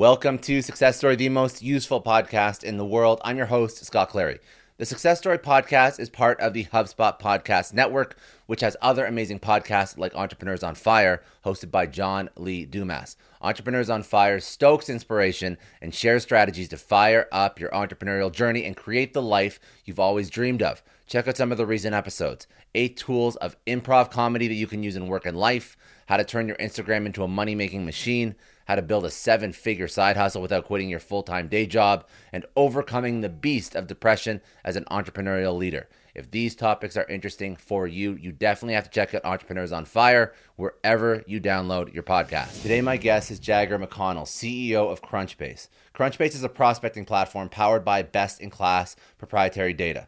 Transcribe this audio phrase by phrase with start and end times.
[0.00, 3.20] Welcome to Success Story, the most useful podcast in the world.
[3.22, 4.38] I'm your host, Scott Clary.
[4.78, 9.40] The Success Story podcast is part of the HubSpot Podcast Network, which has other amazing
[9.40, 13.18] podcasts like Entrepreneurs on Fire, hosted by John Lee Dumas.
[13.42, 18.78] Entrepreneurs on Fire stokes inspiration and shares strategies to fire up your entrepreneurial journey and
[18.78, 20.82] create the life you've always dreamed of.
[21.08, 24.82] Check out some of the recent episodes eight tools of improv comedy that you can
[24.82, 28.34] use in work and life, how to turn your Instagram into a money making machine
[28.70, 32.06] how to build a seven figure side hustle without quitting your full time day job,
[32.32, 35.88] and overcoming the beast of depression as an entrepreneurial leader.
[36.14, 39.86] If these topics are interesting for you, you definitely have to check out Entrepreneurs on
[39.86, 42.62] Fire wherever you download your podcast.
[42.62, 45.66] Today, my guest is Jager McConnell, CEO of Crunchbase.
[45.92, 50.06] Crunchbase is a prospecting platform powered by best in class proprietary data.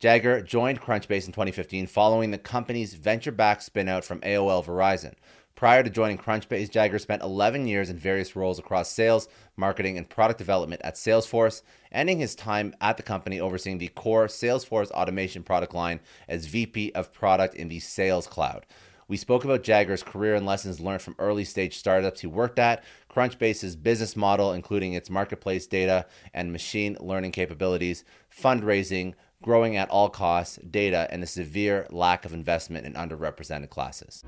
[0.00, 5.14] Jager joined Crunchbase in 2015 following the company's venture backed spinout from AOL Verizon.
[5.62, 10.08] Prior to joining Crunchbase, Jager spent 11 years in various roles across sales, marketing, and
[10.08, 15.44] product development at Salesforce, ending his time at the company overseeing the core Salesforce automation
[15.44, 18.66] product line as VP of Product in the Sales Cloud.
[19.06, 22.82] We spoke about Jager's career and lessons learned from early stage startups he worked at,
[23.08, 28.02] Crunchbase's business model, including its marketplace data and machine learning capabilities,
[28.36, 34.24] fundraising, growing at all costs, data, and the severe lack of investment in underrepresented classes.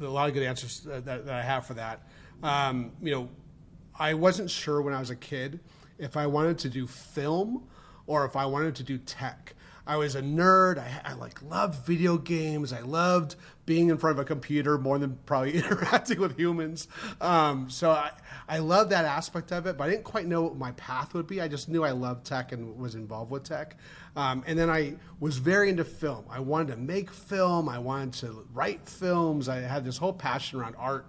[0.00, 2.02] A, lot of good answers that, that I have for that.
[2.42, 3.28] Um, you know,
[3.98, 5.60] I wasn't sure when I was a kid
[5.98, 7.64] if I wanted to do film
[8.06, 9.54] or if I wanted to do tech.
[9.86, 10.78] I was a nerd.
[10.78, 12.72] I, I, like loved video games.
[12.72, 13.36] I loved
[13.66, 16.88] being in front of a computer more than probably interacting with humans.
[17.20, 18.10] Um, so I,
[18.48, 21.26] I love that aspect of it, but I didn't quite know what my path would
[21.26, 21.40] be.
[21.40, 23.76] I just knew I loved tech and was involved with tech.
[24.16, 26.24] Um, and then I was very into film.
[26.30, 27.68] I wanted to make film.
[27.68, 29.48] I wanted to write films.
[29.48, 31.06] I had this whole passion around art.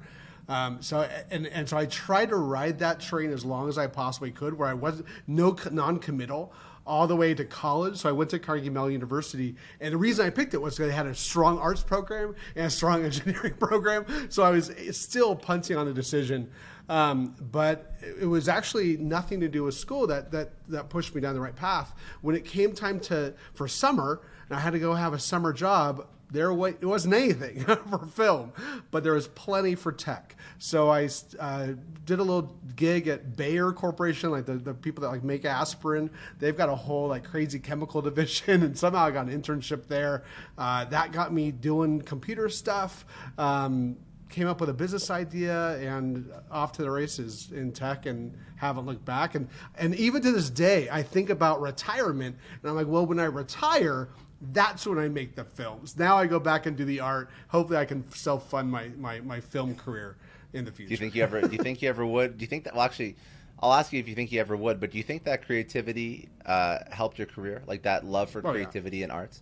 [0.50, 3.88] Um, so and and so I tried to ride that train as long as I
[3.88, 6.52] possibly could, where I was no non-committal
[6.86, 7.98] all the way to college.
[7.98, 10.90] So I went to Carnegie Mellon University, and the reason I picked it was because
[10.90, 14.06] they had a strong arts program and a strong engineering program.
[14.30, 16.50] So I was still punting on the decision.
[16.90, 21.22] Um, but it was actually nothing to do with school that, that, that pushed me
[21.22, 21.94] down the right path.
[22.22, 24.20] When it came time to for summer,
[24.50, 28.54] and I had to go have a summer job, there it wasn't anything for film,
[28.90, 30.36] but there was plenty for tech.
[30.64, 31.70] So I uh,
[32.06, 36.08] did a little gig at Bayer Corporation, like the, the people that like make aspirin.
[36.38, 40.24] They've got a whole like crazy chemical division, and somehow I got an internship there.
[40.60, 43.06] Uh, that got me doing computer stuff.
[43.40, 43.98] Um,
[44.30, 48.86] came up with a business idea and off to the races in tech and haven't
[48.86, 52.88] looked back and and even to this day I think about retirement and I'm like
[52.88, 54.08] well when I retire
[54.54, 55.98] that's when I make the films.
[55.98, 57.30] Now I go back and do the art.
[57.50, 60.18] Hopefully, I can self fund my, my, my film career
[60.54, 60.90] in the future.
[60.90, 61.42] Do you think you ever?
[61.42, 62.38] do you think you ever would?
[62.38, 62.74] Do you think that?
[62.74, 63.16] Well, actually,
[63.60, 64.80] I'll ask you if you think you ever would.
[64.80, 67.62] But do you think that creativity uh, helped your career?
[67.68, 69.04] Like that love for oh, creativity yeah.
[69.04, 69.42] and arts?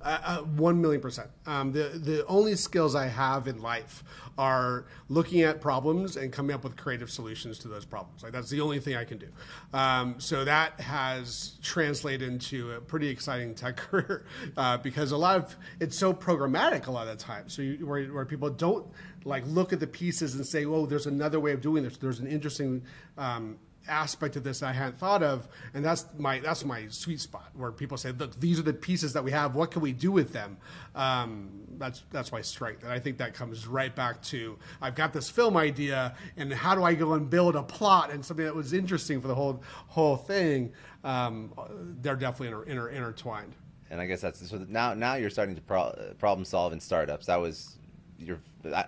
[0.00, 1.30] Uh, uh, one million percent.
[1.46, 4.02] Um, the the only skills I have in life
[4.36, 8.22] are looking at problems and coming up with creative solutions to those problems.
[8.22, 9.28] Like that's the only thing I can do.
[9.72, 14.24] Um, so that has translated into a pretty exciting tech career
[14.56, 17.48] uh, because a lot of it's so programmatic a lot of the time.
[17.48, 18.86] So you, where, where people don't
[19.24, 22.20] like look at the pieces and say, "Oh, there's another way of doing this." There's
[22.20, 22.82] an interesting
[23.18, 23.58] um,
[23.88, 27.72] aspect of this I hadn't thought of, and that's my that's my sweet spot where
[27.72, 29.54] people say, "Look, these are the pieces that we have.
[29.54, 30.56] What can we do with them?"
[30.94, 35.12] Um, that's that's my strength, and I think that comes right back to I've got
[35.12, 38.54] this film idea, and how do I go and build a plot and something that
[38.54, 40.72] was interesting for the whole whole thing?
[41.04, 41.52] Um,
[42.00, 43.54] they're definitely inter, inter, intertwined.
[43.90, 44.94] and I guess that's so now.
[44.94, 47.26] Now you're starting to pro- problem solve in startups.
[47.26, 47.76] That was
[48.18, 48.38] your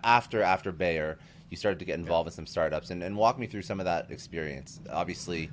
[0.03, 1.19] after after Bayer.
[1.51, 2.33] You started to get involved yeah.
[2.33, 4.81] in some startups, and, and walk me through some of that experience.
[4.91, 5.51] Obviously,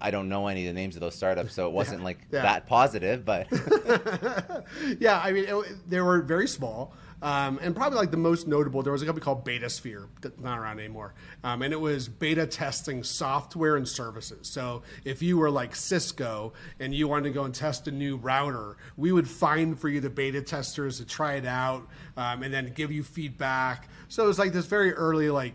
[0.00, 2.18] I don't know any of the names of those startups, so it wasn't yeah, like
[2.30, 2.42] yeah.
[2.42, 3.24] that positive.
[3.24, 3.46] But
[5.00, 6.94] yeah, I mean, it, they were very small.
[7.22, 10.08] Um, and probably like the most notable, there was a company called Betasphere,
[10.40, 11.14] not around anymore.
[11.44, 14.48] Um, and it was beta testing software and services.
[14.48, 18.16] So if you were like Cisco and you wanted to go and test a new
[18.16, 21.86] router, we would find for you the beta testers to try it out
[22.16, 23.88] um, and then give you feedback.
[24.08, 25.54] So it was like this very early, like,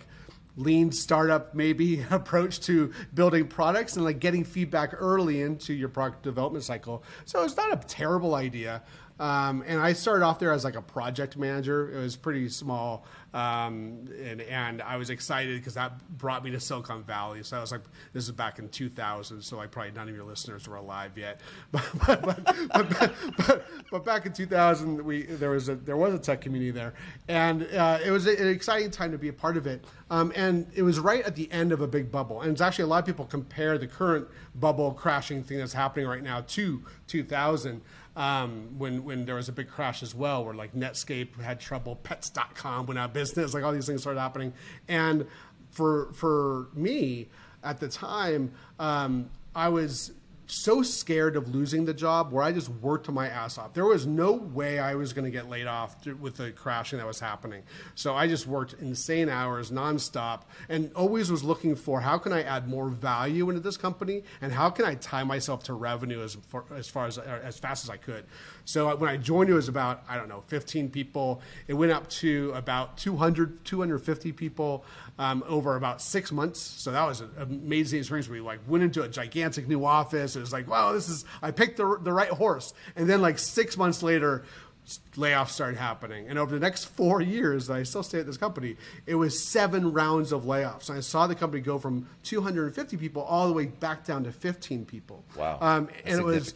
[0.57, 6.23] lean startup maybe approach to building products and like getting feedback early into your product
[6.23, 7.03] development cycle.
[7.25, 8.81] So it's not a terrible idea.
[9.19, 11.91] Um, and I started off there as like a project manager.
[11.91, 16.59] It was pretty small, um, and and I was excited because that brought me to
[16.59, 17.41] Silicon Valley.
[17.41, 17.81] So I was like,
[18.13, 21.41] this is back in 2000, so like probably none of your listeners were alive yet.
[21.71, 26.19] But but, but, but, but, back in 2000, we there was a there was a
[26.19, 26.93] tech community there,
[27.27, 29.83] and uh, it was an exciting time to be a part of it.
[30.09, 32.41] Um, and it was right at the end of a big bubble.
[32.41, 36.07] And it's actually a lot of people compare the current bubble crashing thing that's happening
[36.07, 37.81] right now to 2000
[38.17, 41.95] um, when when there was a big crash as well, where like Netscape had trouble,
[41.97, 44.51] Pets.com went out of business, like all these things started happening.
[44.87, 45.27] And
[45.69, 47.27] for for me
[47.63, 50.11] at the time, um, I was
[50.47, 53.73] so scared of losing the job where I just worked my ass off.
[53.73, 57.07] There was no way I was going to get laid off with the crashing that
[57.07, 57.63] was happening.
[57.95, 62.43] So I just worked insane hours nonstop and always was looking for how can I
[62.43, 66.35] add more value into this company and how can I tie myself to revenue as
[66.35, 68.25] far as, far as, uh, as fast as I could.
[68.67, 71.41] So when I joined, it was about, I don't know, 15 people.
[71.69, 74.83] It went up to about 200, 250 people
[75.17, 76.59] um, over about six months.
[76.59, 78.27] So that was an amazing experience.
[78.27, 80.35] We like went into a gigantic new office.
[80.35, 82.73] It was like, wow, this is I picked the the right horse.
[82.97, 84.43] And then like six months later,
[85.15, 86.27] layoffs started happening.
[86.27, 88.75] And over the next four years, I still stay at this company,
[89.05, 90.89] it was seven rounds of layoffs.
[90.89, 94.33] And I saw the company go from 250 people all the way back down to
[94.33, 95.23] 15 people.
[95.37, 95.57] Wow.
[95.61, 96.53] Um, and it was,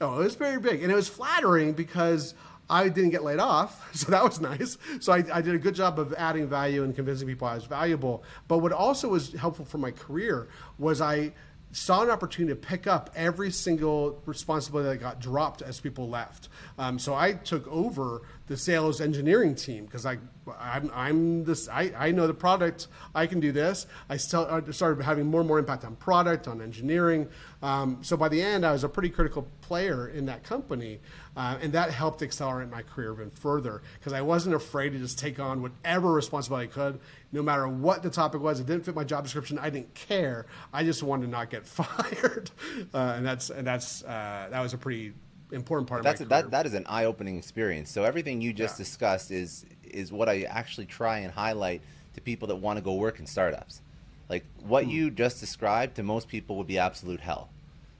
[0.00, 0.82] oh, it was very big.
[0.82, 2.34] And it was flattering because
[2.68, 4.78] I didn't get laid off, so that was nice.
[5.00, 7.64] So I, I, did a good job of adding value and convincing people I was
[7.64, 8.22] valuable.
[8.48, 10.48] But what also was helpful for my career
[10.78, 11.32] was I
[11.74, 16.48] saw an opportunity to pick up every single responsibility that got dropped as people left.
[16.78, 20.18] Um, so I took over the sales engineering team because I
[20.60, 22.88] I'm, I'm, this I, I know the product.
[23.14, 23.86] I can do this.
[24.08, 27.28] I still started having more and more impact on product on engineering.
[27.62, 31.00] Um, so by the end I was a pretty critical player in that company
[31.36, 35.18] uh, and that helped accelerate my career even further because I wasn't afraid to just
[35.18, 37.00] take on whatever responsibility I could
[37.34, 40.46] no matter what the topic was it didn't fit my job description I didn't care
[40.72, 42.50] I just wanted to not get fired
[42.94, 45.12] uh, and that's and that's uh, that was a pretty
[45.52, 47.90] important part that's of that that is an eye-opening experience.
[47.90, 48.84] So everything you just yeah.
[48.84, 51.82] discussed is is what I actually try and highlight
[52.14, 53.80] to people that want to go work in startups.
[54.28, 54.90] Like what mm.
[54.90, 57.50] you just described to most people would be absolute hell.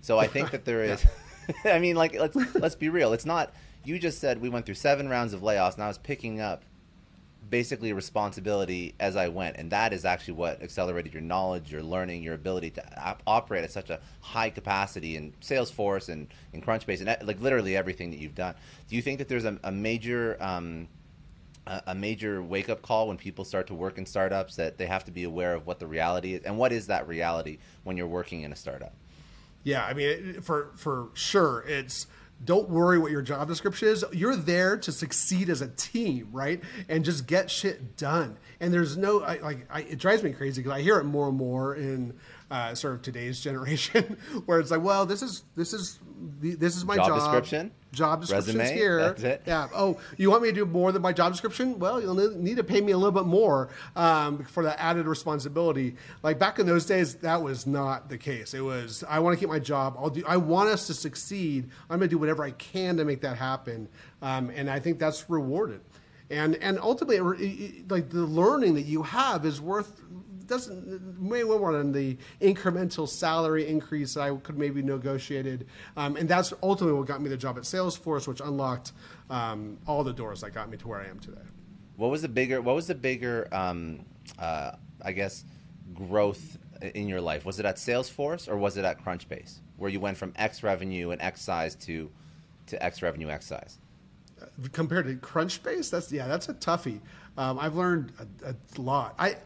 [0.01, 1.05] So I think that there is
[1.65, 3.13] I mean like let's let's be real.
[3.13, 3.55] It's not
[3.85, 6.63] you just said we went through 7 rounds of layoffs and I was picking up
[7.50, 12.23] basically responsibility as I went, and that is actually what accelerated your knowledge, your learning,
[12.23, 17.06] your ability to op- operate at such a high capacity in Salesforce and in Crunchbase
[17.06, 18.55] and like literally everything that you've done.
[18.88, 20.88] Do you think that there's a, a major um,
[21.67, 25.04] a major wake up call when people start to work in startups that they have
[25.04, 28.07] to be aware of what the reality is, and what is that reality when you're
[28.07, 28.92] working in a startup?
[29.62, 32.07] Yeah, I mean, for for sure, it's
[32.43, 34.05] don't worry what your job description is.
[34.12, 36.62] You're there to succeed as a team, right?
[36.88, 38.37] And just get shit done.
[38.61, 41.29] And there's no I, like I, it drives me crazy because I hear it more
[41.29, 42.14] and more in
[42.51, 45.99] uh, sort of today's generation, where it's like, well, this is this is
[46.41, 47.19] this is my job, job.
[47.19, 47.73] description.
[47.93, 48.99] Job description Resume, here.
[48.99, 49.43] That's it.
[49.47, 49.69] Yeah.
[49.73, 51.79] Oh, you want me to do more than my job description?
[51.79, 55.95] Well, you'll need to pay me a little bit more um, for that added responsibility.
[56.23, 58.53] Like back in those days, that was not the case.
[58.53, 59.97] It was I want to keep my job.
[59.99, 60.25] I'll do.
[60.27, 61.71] I want us to succeed.
[61.89, 63.89] I'm going to do whatever I can to make that happen.
[64.23, 65.81] Um, and I think that's rewarded.
[66.31, 67.21] And and ultimately,
[67.89, 70.01] like the learning that you have is worth
[70.47, 76.17] doesn't may well more on the incremental salary increase that I could maybe negotiated, um,
[76.17, 78.93] and that's ultimately what got me the job at Salesforce, which unlocked
[79.31, 81.43] um, all the doors that got me to where I am today.
[81.97, 82.61] What was the bigger?
[82.61, 83.49] What was the bigger?
[83.53, 84.05] Um,
[84.39, 84.73] uh,
[85.03, 85.45] I guess
[85.93, 86.59] growth
[86.95, 90.17] in your life was it at Salesforce or was it at Crunchbase, where you went
[90.17, 92.11] from X revenue and X size to
[92.67, 93.79] to X revenue X size?
[94.41, 97.01] Uh, compared to Crunchbase, that's yeah, that's a toughie.
[97.37, 98.13] Um, I've learned
[98.45, 99.15] a, a lot.
[99.19, 99.37] I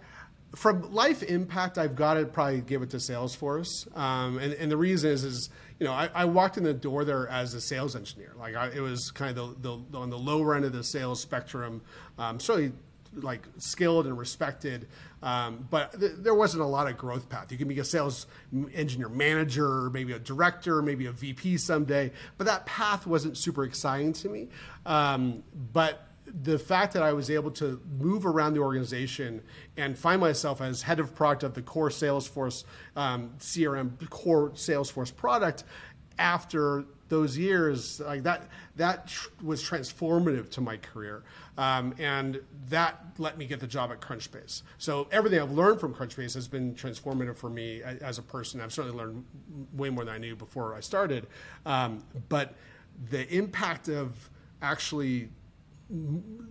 [0.54, 4.76] from life impact, I've got to probably give it to Salesforce, um, and and the
[4.76, 7.94] reason is is you know I, I, walked in the door there as a sales
[7.94, 10.82] engineer, like I, it was kind of the, the, on the lower end of the
[10.82, 11.82] sales spectrum,
[12.18, 12.72] um, certainly
[13.14, 14.86] like skilled and respected,
[15.22, 17.50] um, but th- there wasn't a lot of growth path.
[17.52, 18.26] You can be a sales
[18.74, 24.12] engineer manager, maybe a director, maybe a VP someday, but that path wasn't super exciting
[24.14, 24.48] to me.
[24.86, 26.07] Um, but
[26.42, 29.42] the fact that I was able to move around the organization
[29.76, 32.64] and find myself as head of product of the core Salesforce
[32.96, 35.64] um, CRM core Salesforce product
[36.18, 38.42] after those years like that
[38.76, 41.22] that tr- was transformative to my career.
[41.56, 44.62] Um, and that let me get the job at crunchbase.
[44.78, 48.60] So everything i've learned from crunchbase has been transformative for me as a person.
[48.60, 49.24] I've certainly learned
[49.74, 51.26] way more than i knew before i started.
[51.64, 52.54] Um, but
[53.10, 54.28] the impact of
[54.60, 55.30] actually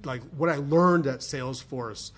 [0.04, 2.12] like what I learned at Salesforce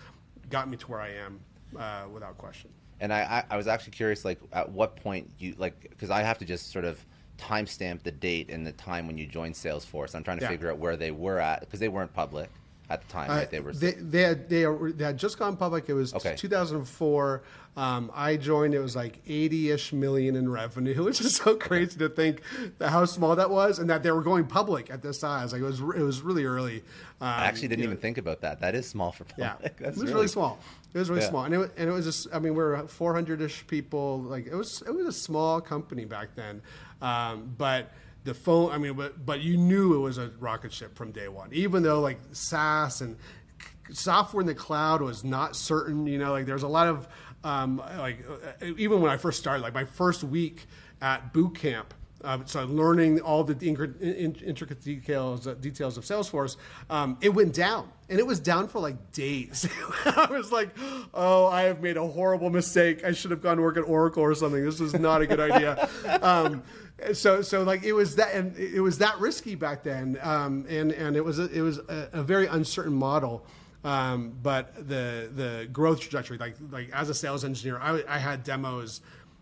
[0.49, 1.39] got me to where I am
[1.77, 2.69] uh, without question.
[3.01, 6.37] And I, I was actually curious, like, at what point you like, because I have
[6.39, 7.03] to just sort of
[7.37, 10.15] timestamp the date and the time when you joined Salesforce.
[10.15, 10.49] I'm trying to yeah.
[10.49, 12.49] figure out where they were at because they weren't public
[12.89, 13.29] at the time.
[13.29, 13.51] Uh, right?
[13.51, 13.73] They were.
[13.73, 15.87] They, they had, they, they had just gone public.
[15.87, 16.35] It was okay.
[16.35, 17.43] 2004.
[17.77, 18.73] Um, I joined.
[18.73, 22.41] It was like 80ish million in revenue, which is so crazy to think
[22.81, 25.53] how small that was, and that they were going public at this size.
[25.53, 25.79] Like it was.
[25.79, 26.77] It was really early.
[27.21, 28.01] Um, I actually didn't even know.
[28.01, 28.59] think about that.
[28.61, 29.47] That is small for public.
[29.61, 30.59] Yeah, That's it was really, really small.
[30.93, 31.29] It was really yeah.
[31.29, 32.27] small, and it, and it was just.
[32.33, 34.21] I mean, we were 400ish people.
[34.21, 34.81] Like it was.
[34.85, 36.61] It was a small company back then,
[37.01, 37.91] um, but
[38.23, 38.71] the phone.
[38.71, 41.83] I mean, but but you knew it was a rocket ship from day one, even
[41.83, 43.17] though like SaaS and
[43.91, 46.05] software in the cloud was not certain.
[46.05, 47.07] You know, like there's a lot of
[47.43, 50.67] um, like uh, even when I first started, like my first week
[51.01, 51.93] at boot camp.
[52.21, 56.57] Uh, so learning all the intricate details uh, details of Salesforce,
[56.89, 59.69] um, it went down, and it was down for like days.
[60.05, 60.75] I was like,
[61.13, 63.05] "Oh, I have made a horrible mistake.
[63.05, 64.61] I should have gone to work at Oracle or something.
[64.61, 65.87] This was not a good idea."
[66.21, 66.63] Um,
[67.13, 70.91] so so like it was that and it was that risky back then um, and
[70.91, 73.45] and it was a, it was a, a very uncertain model
[73.83, 78.43] um, but the the growth trajectory like like as a sales engineer I, I had
[78.43, 79.01] demos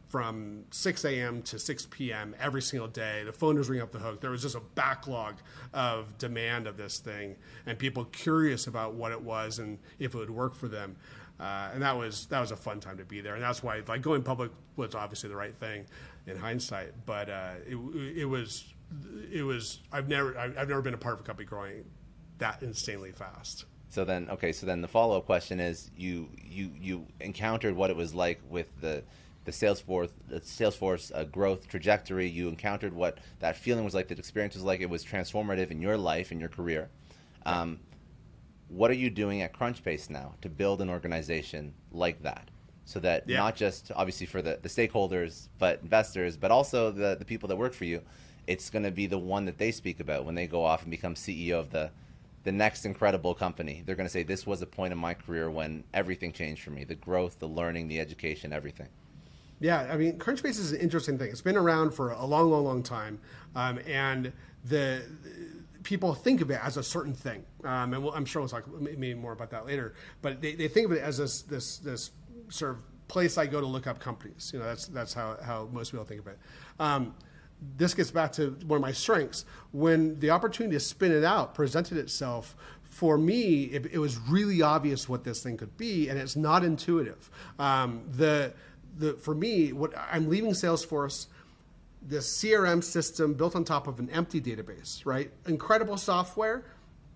[0.09, 1.41] from 6 a.m.
[1.43, 2.33] to 6 p.m.
[2.39, 3.23] every single day.
[3.25, 4.21] The phone was ringing up the hook.
[4.21, 5.35] There was just a backlog
[5.73, 7.35] of demand of this thing,
[7.65, 10.95] and people curious about what it was and if it would work for them.
[11.39, 13.81] Uh, and that was that was a fun time to be there, and that's why
[13.87, 15.85] like going public was obviously the right thing
[16.27, 16.93] in hindsight.
[17.05, 17.75] But uh, it,
[18.17, 18.73] it was
[19.31, 21.85] it was I've never I've never been a part of a company growing
[22.37, 23.65] that insanely fast.
[23.89, 27.89] So then, okay, so then the follow up question is: you you you encountered what
[27.89, 29.03] it was like with the
[29.45, 32.27] the Salesforce the Salesforce uh, growth trajectory.
[32.27, 34.09] You encountered what that feeling was like.
[34.09, 34.81] That experience was like.
[34.81, 36.89] It was transformative in your life in your career.
[37.45, 37.79] Um,
[38.67, 42.49] what are you doing at Crunchbase now to build an organization like that?
[42.87, 43.37] So that yeah.
[43.37, 47.57] not just obviously for the, the stakeholders but investors but also the, the people that
[47.57, 48.01] work for you
[48.47, 50.89] it's going to be the one that they speak about when they go off and
[50.89, 51.91] become ceo of the
[52.45, 55.51] the next incredible company they're going to say this was a point in my career
[55.51, 58.87] when everything changed for me the growth the learning the education everything
[59.59, 62.63] yeah i mean crunchbase is an interesting thing it's been around for a long long
[62.63, 63.19] long time
[63.55, 64.31] um, and
[64.63, 65.01] the
[65.87, 68.67] people think of it as a certain thing, um, and we'll, I'm sure we'll talk
[68.81, 69.93] maybe more about that later.
[70.21, 72.11] But they, they think of it as this this this
[72.49, 72.77] sort of
[73.07, 74.51] place I go to look up companies.
[74.53, 76.39] You know, that's that's how, how most people think of it.
[76.79, 77.15] Um,
[77.77, 79.45] this gets back to one of my strengths.
[79.71, 84.61] When the opportunity to spin it out presented itself, for me, it, it was really
[84.61, 87.29] obvious what this thing could be, and it's not intuitive.
[87.59, 88.53] Um, the
[88.97, 91.27] the for me, what I'm leaving Salesforce
[92.01, 95.31] this CRM system built on top of an empty database, right?
[95.45, 96.65] Incredible software,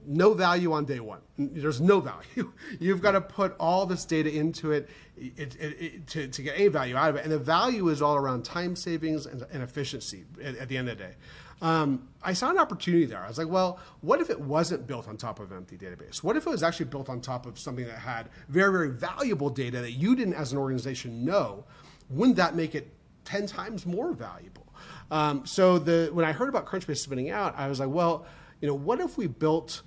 [0.05, 1.21] no value on day one.
[1.37, 2.51] There's no value.
[2.79, 6.59] You've got to put all this data into it, it, it, it to, to, get
[6.59, 7.23] a value out of it.
[7.23, 10.89] And the value is all around time savings and, and efficiency at, at, the end
[10.89, 11.13] of the day.
[11.61, 13.19] Um, I saw an opportunity there.
[13.19, 16.23] I was like, well, what if it wasn't built on top of an empty database?
[16.23, 19.49] What if it was actually built on top of something that had very, very valuable
[19.49, 21.65] data that you didn't, as an organization, know?
[22.09, 22.91] Wouldn't that make it
[23.25, 24.65] 10 times more valuable?
[25.11, 28.25] Um, so the, when I heard about Crunchbase spinning out, I was like, well,
[28.61, 29.81] you know, what if we built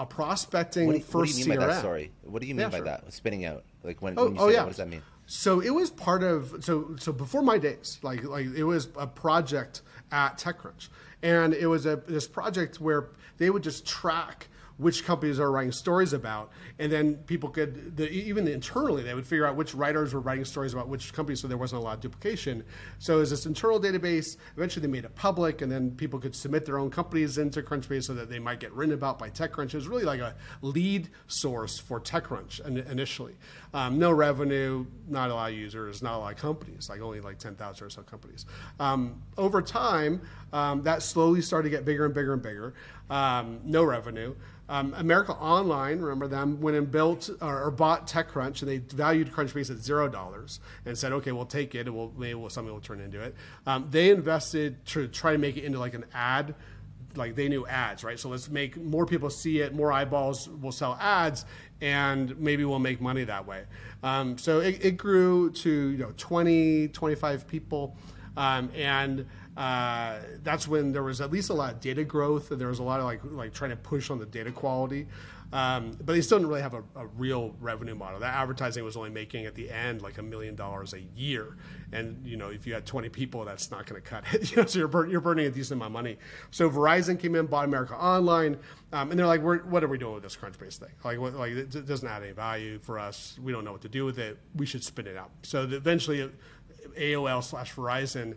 [0.00, 1.60] a prospecting what do, first what do you mean CRM.
[1.60, 1.82] by that?
[1.82, 2.86] Sorry, what do you mean yeah, by sure.
[2.86, 3.12] that?
[3.12, 4.58] Spinning out, like when, oh, when you oh, say yeah.
[4.58, 5.02] that, what does that mean?
[5.26, 9.06] So it was part of so so before my days, like like it was a
[9.06, 10.88] project at TechCrunch,
[11.22, 14.48] and it was a this project where they would just track
[14.80, 19.26] which companies are writing stories about, and then people could the, even internally they would
[19.26, 21.94] figure out which writers were writing stories about which companies, so there wasn't a lot
[21.94, 22.64] of duplication.
[22.98, 24.36] So was this internal database.
[24.56, 28.04] Eventually, they made it public, and then people could submit their own companies into Crunchbase
[28.04, 29.66] so that they might get written about by TechCrunch.
[29.66, 33.36] It was really like a lead source for TechCrunch initially.
[33.72, 37.20] Um, no revenue, not a lot of users, not a lot of companies, like only
[37.20, 38.46] like 10,000 or so companies.
[38.80, 42.74] Um, over time, um, that slowly started to get bigger and bigger and bigger.
[43.08, 44.34] Um, no revenue.
[44.70, 49.32] Um, America Online, remember them, went and built or, or, bought TechCrunch, and they valued
[49.32, 52.72] Crunchbase at zero dollars, and said, "Okay, we'll take it, and we'll maybe we'll, something
[52.72, 53.34] will turn into it."
[53.66, 56.54] Um, they invested to try to make it into like an ad,
[57.16, 58.16] like they knew ads, right?
[58.16, 61.46] So let's make more people see it, more eyeballs will sell ads,
[61.80, 63.64] and maybe we'll make money that way.
[64.04, 67.96] Um, so it, it, grew to you know 20, 25 people,
[68.36, 69.26] um, and
[69.56, 72.78] uh, that's when there was at least a lot of data growth and there was
[72.78, 75.06] a lot of like like trying to push on the data quality.
[75.52, 78.20] Um, but they still didn't really have a, a, real revenue model.
[78.20, 81.56] That advertising was only making at the end like a million dollars a year,
[81.92, 84.50] and you know if you had 20 people, that's not going to cut it.
[84.52, 86.18] you know, so you're, you're burning a decent amount of money.
[86.52, 88.58] So Verizon came in, bought America Online,
[88.92, 90.90] um, and they're like, "What are we doing with this Crunchbase thing?
[91.02, 93.36] Like, what, like it doesn't add any value for us.
[93.42, 94.38] We don't know what to do with it.
[94.54, 96.30] We should spin it out." So eventually,
[96.96, 98.36] AOL slash Verizon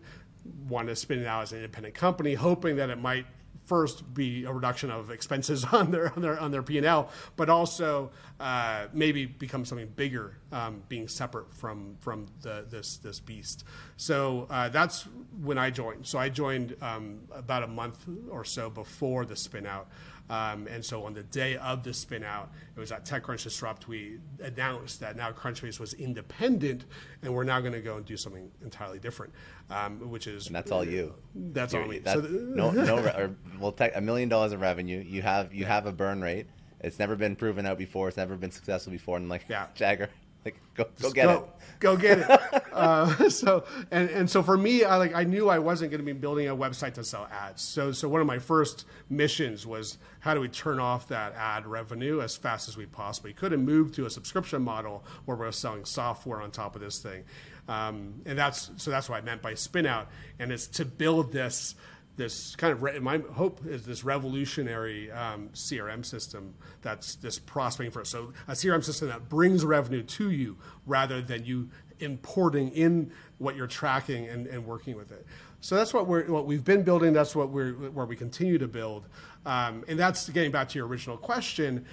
[0.68, 3.26] wanted to spin it out as an independent company, hoping that it might
[3.66, 7.10] first be a reduction of expenses on their on their on their P and L,
[7.36, 13.20] but also uh, maybe become something bigger, um, being separate from from the, this this
[13.20, 13.64] beast.
[13.98, 15.08] So uh, that's
[15.42, 16.06] when I joined.
[16.08, 19.88] So I joined um, about a month or so before the spin out.
[20.30, 23.88] Um, and so on the day of the spin out, it was at TechCrunch Disrupt,
[23.88, 26.86] we announced that now Crunchbase was independent
[27.22, 29.34] and we're now going to go and do something entirely different,
[29.70, 30.48] um, which is.
[30.48, 31.14] And that's all you.
[31.36, 32.00] That's You're, all me.
[32.00, 35.04] That, so no, no, or, well, a million dollars in revenue.
[35.06, 36.48] You have, you have a burn rate.
[36.80, 38.08] It's never been proven out before.
[38.08, 39.18] It's never been successful before.
[39.18, 39.68] And like yeah.
[39.76, 40.10] Jager,
[40.46, 41.50] like go go get go, it.
[41.80, 42.64] Go get it.
[42.74, 46.06] uh, so and and so for me, I like I knew I wasn't going to
[46.06, 47.62] be building a website to sell ads.
[47.62, 51.66] So so one of my first missions was how do we turn off that ad
[51.66, 55.52] revenue as fast as we possibly could and move to a subscription model where we're
[55.52, 57.24] selling software on top of this thing.
[57.68, 60.10] Um, and that's so that's what I meant by spin out,
[60.40, 61.76] and it's to build this
[62.16, 67.92] this kind of re- my hope is this revolutionary um, CRM system that's this prospering
[67.92, 68.10] for us.
[68.10, 73.56] So a CRM system that brings revenue to you rather than you importing in what
[73.56, 75.26] you're tracking and, and working with it.
[75.62, 77.14] So that's what we're what we've been building.
[77.14, 79.08] That's what we're where we continue to build,
[79.46, 81.86] um, and that's getting back to your original question.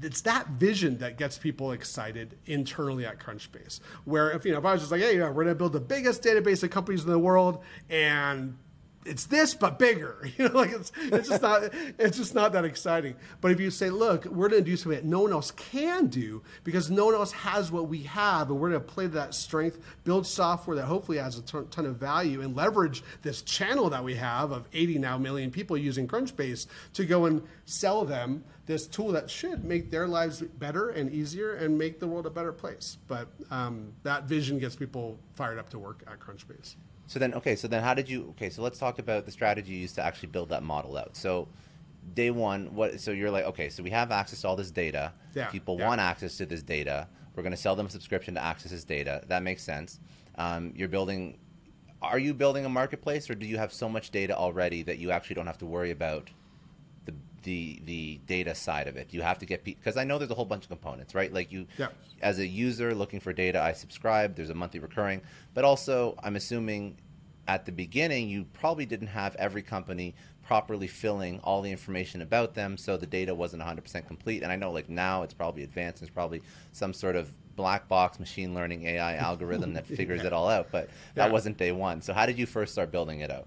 [0.00, 3.80] It's that vision that gets people excited internally at Crunchbase.
[4.06, 5.74] Where if you know if I was just like, hey, you know, we're to build
[5.74, 8.56] the biggest database of companies in the world, and
[9.04, 10.28] it's this but bigger.
[10.38, 11.62] You know, like it's it's just not
[11.98, 13.14] it's just not that exciting.
[13.40, 16.06] But if you say, look, we're going to do something that no one else can
[16.06, 19.10] do because no one else has what we have, and we're going to play to
[19.10, 23.42] that strength, build software that hopefully has a ton, ton of value, and leverage this
[23.42, 28.04] channel that we have of 80 now million people using Crunchbase to go and sell
[28.04, 32.26] them this tool that should make their lives better and easier and make the world
[32.26, 32.96] a better place.
[33.06, 36.76] But um, that vision gets people fired up to work at Crunchbase.
[37.12, 38.28] So then, okay, so then how did you?
[38.30, 41.14] Okay, so let's talk about the strategy you used to actually build that model out.
[41.14, 41.46] So
[42.14, 43.00] day one, what?
[43.00, 45.12] So you're like, okay, so we have access to all this data.
[45.34, 45.48] Yeah.
[45.48, 45.88] People yeah.
[45.88, 47.06] want access to this data.
[47.36, 49.22] We're going to sell them a subscription to access this data.
[49.28, 50.00] That makes sense.
[50.36, 51.36] Um, you're building.
[52.00, 55.10] Are you building a marketplace, or do you have so much data already that you
[55.10, 56.30] actually don't have to worry about
[57.42, 59.12] the the data side of it?
[59.12, 61.32] You have to get because I know there's a whole bunch of components, right?
[61.32, 61.88] Like you, yeah.
[62.20, 64.36] as a user looking for data, I subscribe.
[64.36, 65.22] There's a monthly recurring,
[65.54, 66.96] but also I'm assuming
[67.48, 72.54] at the beginning, you probably didn't have every company properly filling all the information about
[72.54, 74.42] them, so the data wasn't 100% complete.
[74.42, 76.02] And I know, like now, it's probably advanced.
[76.02, 80.28] It's probably some sort of black box machine learning AI algorithm that figures yeah.
[80.28, 80.68] it all out.
[80.70, 81.32] But that yeah.
[81.32, 82.02] wasn't day one.
[82.02, 83.46] So how did you first start building it out?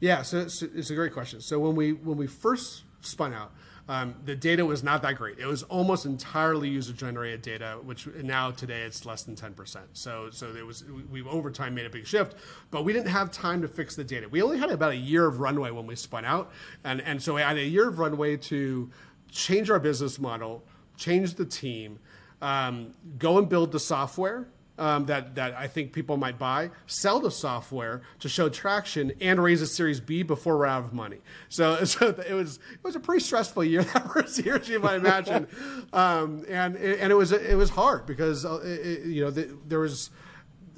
[0.00, 1.40] Yeah, so it's, it's a great question.
[1.40, 3.52] So when we when we first spun out,
[3.88, 5.38] um, the data was not that great.
[5.40, 9.78] It was almost entirely user generated data, which now today it's less than 10%.
[9.94, 12.36] So, so it was, we over time made a big shift,
[12.70, 14.28] but we didn't have time to fix the data.
[14.28, 16.52] We only had about a year of runway when we spun out.
[16.84, 18.88] And, and so we had a year of runway to
[19.32, 20.62] change our business model,
[20.96, 21.98] change the team,
[22.42, 24.46] um, go and build the software
[24.80, 29.40] um, that that I think people might buy, sell the software to show traction, and
[29.40, 31.18] raise a Series B before we're out of money.
[31.50, 34.80] So, so it was it was a pretty stressful year that first year, as you
[34.80, 35.46] might imagine,
[35.92, 39.80] um, and and it was it was hard because uh, it, you know the, there
[39.80, 40.10] was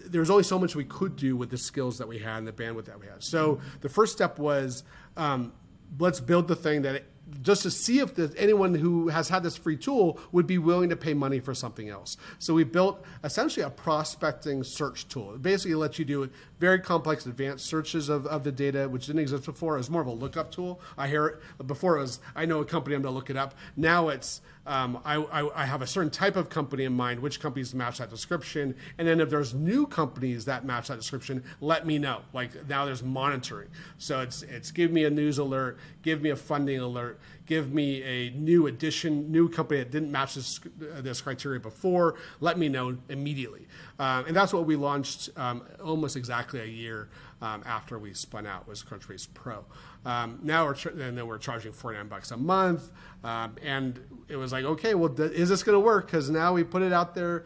[0.04, 2.46] there was only so much we could do with the skills that we had and
[2.46, 3.22] the bandwidth that we had.
[3.22, 4.82] So the first step was
[5.16, 5.52] um,
[5.98, 7.04] let's build the thing that
[7.40, 10.96] just to see if anyone who has had this free tool would be willing to
[10.96, 12.16] pay money for something else.
[12.38, 15.34] So we built essentially a prospecting search tool.
[15.34, 16.28] It basically lets you do
[16.62, 19.74] very complex advanced searches of, of the data, which didn't exist before.
[19.74, 20.80] It was more of a lookup tool.
[20.96, 23.56] I hear it before it was I know a company, I'm gonna look it up.
[23.76, 27.40] Now it's um, I, I, I, have a certain type of company in mind, which
[27.40, 28.76] companies match that description.
[28.96, 32.20] And then if there's new companies that match that description, let me know.
[32.32, 33.66] Like now there's monitoring.
[33.98, 38.02] So it's, it's give me a news alert, give me a funding alert, give me
[38.02, 42.96] a new addition, new company that didn't match this, this criteria before, let me know
[43.08, 43.66] immediately.
[43.98, 47.08] Uh, and that's what we launched um, almost exactly a year
[47.40, 49.64] um, after we spun out was Crunchbase Pro.
[50.04, 52.90] Um, now we're and then we're charging 49 bucks a month,
[53.24, 56.06] um, and it was like, okay, well, is this going to work?
[56.06, 57.44] Because now we put it out there.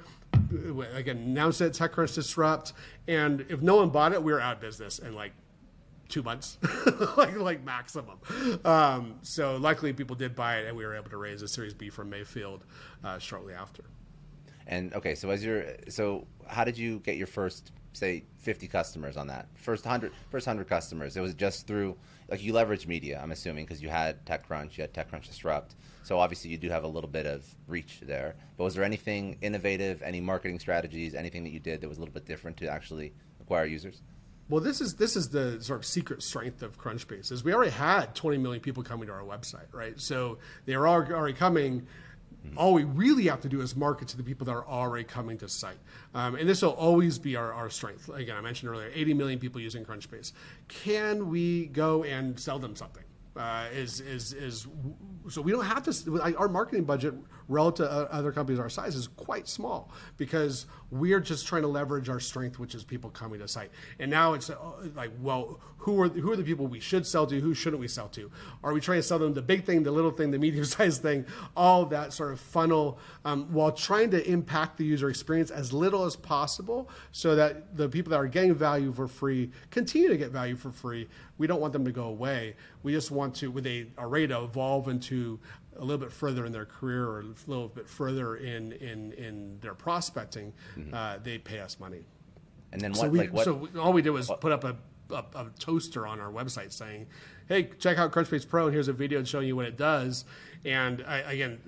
[0.95, 2.75] Again, announced it, TechCrunch Disrupt,
[3.09, 5.33] and if no one bought it, we were out of business in like
[6.09, 6.59] two months,
[7.17, 8.19] like like maximum.
[8.65, 11.75] Um, so luckily, people did buy it, and we were able to raise a Series
[11.75, 12.65] B from Mayfield
[13.05, 13.85] uh, shortly after.
[14.67, 19.17] And okay, so as you're, so how did you get your first, say, 50 customers
[19.17, 19.47] on that?
[19.55, 21.17] First 100, first 100 customers.
[21.17, 21.97] It was just through,
[22.29, 25.77] like you leveraged media, I'm assuming, because you had TechCrunch, you had TechCrunch Disrupt.
[26.03, 28.35] So obviously you do have a little bit of reach there.
[28.57, 32.01] But was there anything innovative, any marketing strategies, anything that you did that was a
[32.01, 34.03] little bit different to actually acquire users?
[34.49, 37.73] Well, this is this is the sort of secret strength of Crunchbase is we already
[37.73, 40.01] had 20 million people coming to our website, right?
[40.01, 41.87] So they are already coming
[42.57, 45.39] all we really have to do is market to the people that are already coming
[45.39, 45.79] to site.
[46.15, 48.09] Um, and this will always be our, our strength.
[48.09, 50.33] Again, I mentioned earlier 80 million people using Crunchbase.
[50.69, 53.03] Can we go and sell them something?
[53.37, 54.67] Uh, is is is
[55.29, 56.35] so we don't have to.
[56.39, 57.13] Our marketing budget
[57.49, 62.09] relative to other companies our size is quite small because we're just trying to leverage
[62.09, 63.71] our strength, which is people coming to site.
[63.99, 64.57] And now it's uh,
[64.95, 67.41] like, well, who are who are the people we should sell to?
[67.41, 68.31] Who shouldn't we sell to?
[68.65, 71.03] Are we trying to sell them the big thing, the little thing, the medium sized
[71.03, 71.25] thing,
[71.57, 76.05] all that sort of funnel, um, while trying to impact the user experience as little
[76.05, 80.31] as possible, so that the people that are getting value for free continue to get
[80.31, 81.09] value for free.
[81.39, 82.57] We don't want them to go away.
[82.83, 85.39] We just want to, with a, a rate to evolve into
[85.79, 89.59] a little bit further in their career or a little bit further in in, in
[89.61, 90.95] their prospecting, mm-hmm.
[90.95, 92.05] uh, they pay us money.
[92.73, 93.01] And then what?
[93.01, 94.41] So, we, like what, so we, all we did was what?
[94.41, 94.77] put up a,
[95.11, 97.07] a, a, toaster on our website saying,
[97.49, 100.25] "Hey, check out Crunchbase Pro, and here's a video showing you what it does."
[100.65, 101.61] And I, again,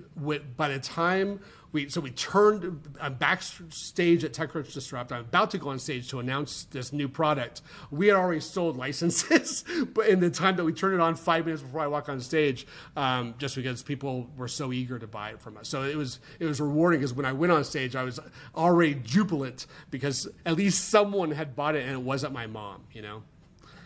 [0.57, 1.39] by the time
[1.71, 5.11] we so we turned I'm backstage at TechCrunch Disrupt.
[5.11, 7.61] I'm about to go on stage to announce this new product.
[7.91, 11.45] We had already sold licenses, but in the time that we turned it on, five
[11.45, 15.29] minutes before I walk on stage, um, just because people were so eager to buy
[15.29, 15.69] it from us.
[15.69, 18.19] So it was it was rewarding because when I went on stage, I was
[18.55, 22.83] already jubilant because at least someone had bought it and it wasn't my mom.
[22.91, 23.23] You know.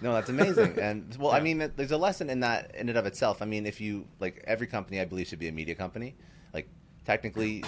[0.01, 0.77] No, that's amazing.
[0.79, 1.37] And well, yeah.
[1.37, 3.41] I mean, there's a lesson in that in and of itself.
[3.41, 6.15] I mean, if you like every company, I believe should be a media company.
[6.53, 6.67] Like
[7.05, 7.63] technically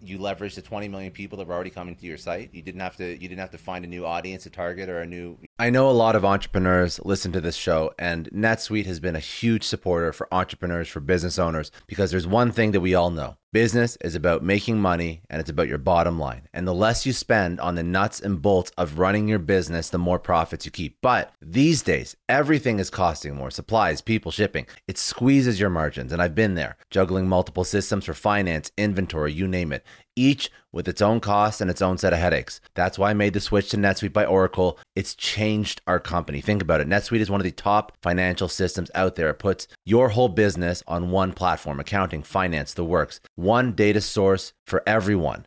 [0.00, 2.80] you leverage the 20 million people that were already coming to your site you didn't
[2.80, 5.36] have to you didn't have to find a new audience to target or a new
[5.58, 9.20] i know a lot of entrepreneurs listen to this show and netsuite has been a
[9.20, 13.36] huge supporter for entrepreneurs for business owners because there's one thing that we all know
[13.56, 16.46] Business is about making money and it's about your bottom line.
[16.52, 19.96] And the less you spend on the nuts and bolts of running your business, the
[19.96, 20.98] more profits you keep.
[21.00, 24.66] But these days, everything is costing more supplies, people, shipping.
[24.86, 26.12] It squeezes your margins.
[26.12, 29.75] And I've been there, juggling multiple systems for finance, inventory, you name it
[30.14, 32.60] each with its own costs and its own set of headaches.
[32.74, 34.78] That's why I made the switch to NetSuite by Oracle.
[34.94, 36.40] It's changed our company.
[36.40, 36.88] Think about it.
[36.88, 39.30] NetSuite is one of the top financial systems out there.
[39.30, 44.52] It puts your whole business on one platform accounting, finance, the works, one data source
[44.66, 45.46] for everyone.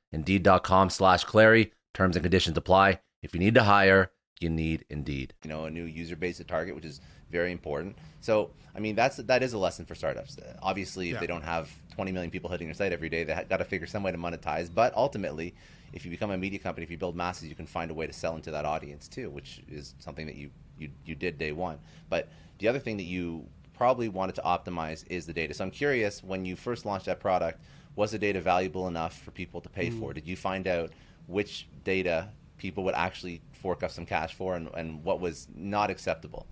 [0.13, 1.73] Indeed.com slash Clary.
[1.93, 2.99] Terms and conditions apply.
[3.21, 5.33] If you need to hire, you need Indeed.
[5.43, 7.97] You know, a new user base to target, which is very important.
[8.21, 10.37] So, I mean, that's that is a lesson for startups.
[10.61, 11.19] Obviously, if yeah.
[11.19, 13.87] they don't have 20 million people hitting their site every day, they got to figure
[13.87, 14.69] some way to monetize.
[14.73, 15.53] But ultimately,
[15.93, 18.07] if you become a media company, if you build masses, you can find a way
[18.07, 21.51] to sell into that audience too, which is something that you you, you did day
[21.51, 21.77] one.
[22.09, 23.45] But the other thing that you
[23.75, 25.53] probably wanted to optimize is the data.
[25.53, 27.61] So I'm curious, when you first launched that product,
[27.95, 29.99] was the data valuable enough for people to pay mm.
[29.99, 30.13] for?
[30.13, 30.91] Did you find out
[31.27, 35.89] which data people would actually fork up some cash for and, and what was not
[35.89, 36.47] acceptable?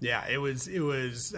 [0.00, 1.34] Yeah, it was it was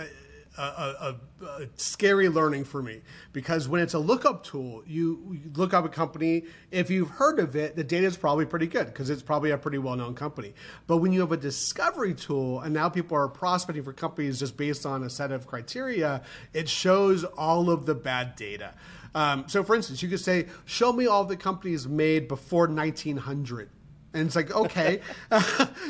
[0.56, 5.50] a, a, a, scary learning for me because when it's a lookup tool, you, you,
[5.54, 6.44] look up a company.
[6.70, 9.58] If you've heard of it, the data is probably pretty good because it's probably a
[9.58, 10.54] pretty well known company.
[10.86, 14.56] But when you have a discovery tool and now people are prospecting for companies just
[14.56, 18.74] based on a set of criteria, it shows all of the bad data.
[19.14, 23.70] Um, so, for instance, you could say, "Show me all the companies made before 1900."
[24.14, 25.00] And it's like, okay.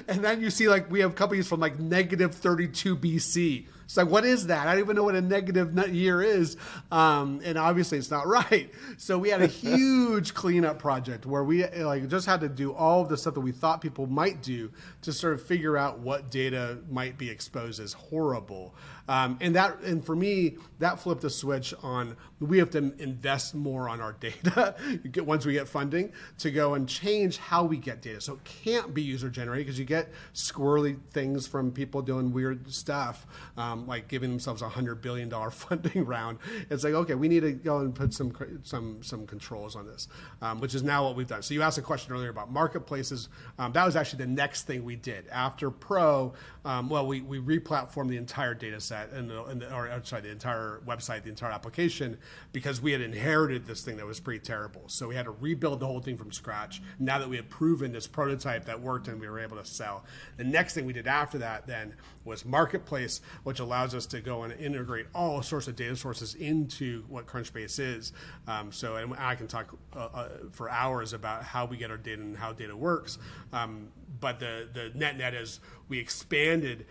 [0.09, 3.67] and then you see like we have companies from like negative 32 BC.
[3.85, 4.67] It's like, what is that?
[4.67, 6.57] I don't even know what a negative year is.
[6.91, 8.71] Um, and obviously it's not right.
[8.97, 13.03] So we had a huge cleanup project where we like just had to do all
[13.03, 16.31] of the stuff that we thought people might do to sort of figure out what
[16.31, 18.75] data might be exposed as horrible.
[19.07, 22.17] Um, and that, and for me, that flipped a switch on
[22.49, 24.75] we have to invest more on our data
[25.17, 28.21] once we get funding to go and change how we get data.
[28.21, 32.73] So it can't be user generated because you get squirrely things from people doing weird
[32.73, 33.27] stuff,
[33.57, 36.39] um, like giving themselves a hundred billion dollar funding round.
[36.71, 40.09] It's like okay, we need to go and put some some some controls on this,
[40.43, 41.43] um, which is now what we've done.
[41.43, 43.29] So you asked a question earlier about marketplaces.
[43.59, 46.33] Um, that was actually the next thing we did after Pro.
[46.65, 50.81] Um, well, we we replatformed the entire data set and, and or sorry, the entire
[50.87, 52.19] website, the entire application,
[52.53, 54.83] because we had inherited this thing that was pretty terrible.
[54.87, 56.83] So we had to rebuild the whole thing from scratch.
[56.99, 60.05] Now that we had proven this prototype that worked and we were able to sell,
[60.37, 61.95] the next thing we did after that then
[62.25, 67.05] was Marketplace, which allows us to go and integrate all sorts of data sources into
[67.09, 68.13] what Crunchbase is.
[68.47, 71.97] Um, so, and I can talk uh, uh, for hours about how we get our
[71.97, 73.19] data and how data works.
[73.53, 73.89] Um,
[74.21, 76.87] but the the net net is we expanded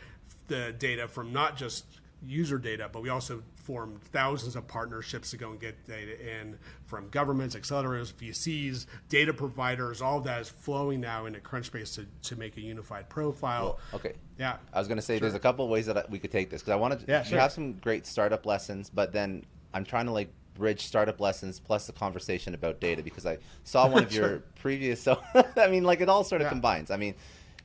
[0.48, 1.86] the data from not just
[2.26, 6.58] user data, but we also formed thousands of partnerships to go and get data in
[6.86, 10.02] from governments, accelerators, VCs, data providers.
[10.02, 13.80] All of that is flowing now into Crunchbase to, to make a unified profile.
[13.92, 14.14] Well, okay.
[14.38, 14.58] Yeah.
[14.74, 15.22] I was going to say sure.
[15.22, 17.24] there's a couple of ways that we could take this because I wanted to yeah,
[17.24, 17.40] sure.
[17.40, 21.88] have some great startup lessons, but then I'm trying to like bridge startup lessons plus
[21.88, 24.44] the conversation about data because I saw one of your sure.
[24.56, 25.02] previous.
[25.02, 25.22] So
[25.58, 26.50] I mean, like it all sort of yeah.
[26.50, 26.92] combines.
[26.92, 27.16] I mean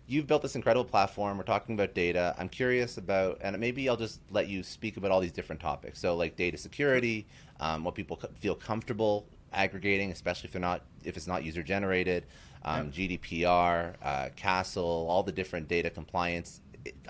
[0.09, 1.37] you've built this incredible platform.
[1.37, 2.35] We're talking about data.
[2.39, 6.01] I'm curious about, and maybe I'll just let you speak about all these different topics.
[6.01, 7.27] So, like data security,
[7.61, 12.25] um, what people feel comfortable aggregating, especially if they're not if it's not user generated,
[12.65, 16.61] um, GDPR, uh, CASL, all the different data compliance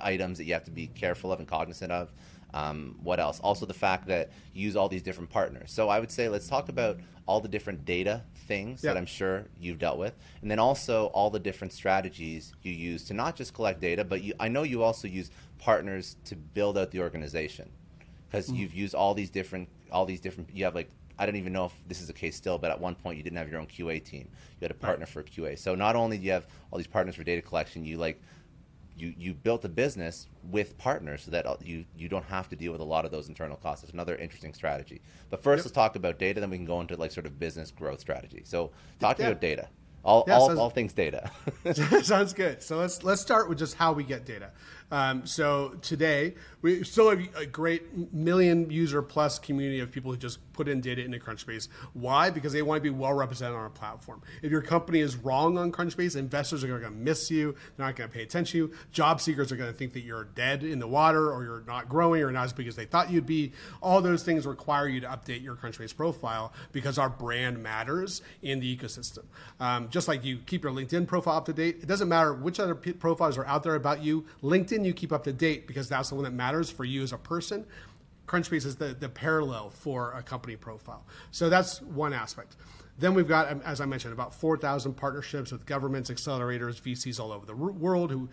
[0.01, 2.13] items that you have to be careful of and cognizant of.
[2.53, 3.41] Um, what else?
[3.41, 5.71] Also, the fact that you use all these different partners.
[5.71, 6.99] So, I would say let's talk about
[7.29, 8.95] all the different data things yep.
[8.95, 13.05] that I'm sure you've dealt with, and then also all the different strategies you use
[13.05, 16.79] to not just collect data, but you, I know you also use partners to build
[16.79, 17.69] out the organization
[18.29, 18.57] because mm-hmm.
[18.57, 20.49] you've used all these different all these different.
[20.53, 20.89] You have like
[21.19, 23.23] I don't even know if this is the case still, but at one point you
[23.23, 24.29] didn't have your own QA team.
[24.61, 25.09] You had a partner right.
[25.13, 25.59] for QA.
[25.59, 28.23] So not only do you have all these partners for data collection, you like
[28.99, 32.73] you you built a business with partners so that you you don't have to deal
[32.73, 33.85] with a lot of those internal costs.
[33.85, 35.01] It's another interesting strategy.
[35.31, 35.67] But first, yep.
[35.67, 36.41] let's talk about data.
[36.41, 38.43] Then we can go into like sort of business growth strategy.
[38.45, 39.29] So, talk to yeah.
[39.29, 39.69] about data.
[40.05, 41.31] All, yeah, all, sounds, all things data.
[42.03, 42.63] sounds good.
[42.63, 44.53] So let's let's start with just how we get data.
[44.91, 50.17] Um, so today we still have a great million user plus community of people who
[50.17, 51.69] just put in data into Crunchbase.
[51.93, 52.31] Why?
[52.31, 54.23] Because they want to be well represented on our platform.
[54.43, 57.55] If your company is wrong on Crunchbase, investors are going to miss you.
[57.77, 58.73] They're not going to pay attention to you.
[58.91, 61.89] Job seekers are going to think that you're dead in the water or you're not
[61.89, 63.53] growing or not as big as they thought you'd be.
[63.83, 68.59] All those things require you to update your Crunchbase profile because our brand matters in
[68.59, 69.25] the ecosystem.
[69.61, 72.59] Um, just like you keep your LinkedIn profile up to date, it doesn't matter which
[72.59, 74.25] other profiles are out there about you.
[74.43, 77.13] LinkedIn you keep up to date because that's the one that matters for you as
[77.13, 77.67] a person.
[78.27, 81.05] Crunchbase is the, the parallel for a company profile.
[81.31, 82.57] So that's one aspect.
[82.99, 87.33] Then we've got, um, as I mentioned, about 4,000 partnerships with governments, accelerators, VCs all
[87.33, 88.29] over the world who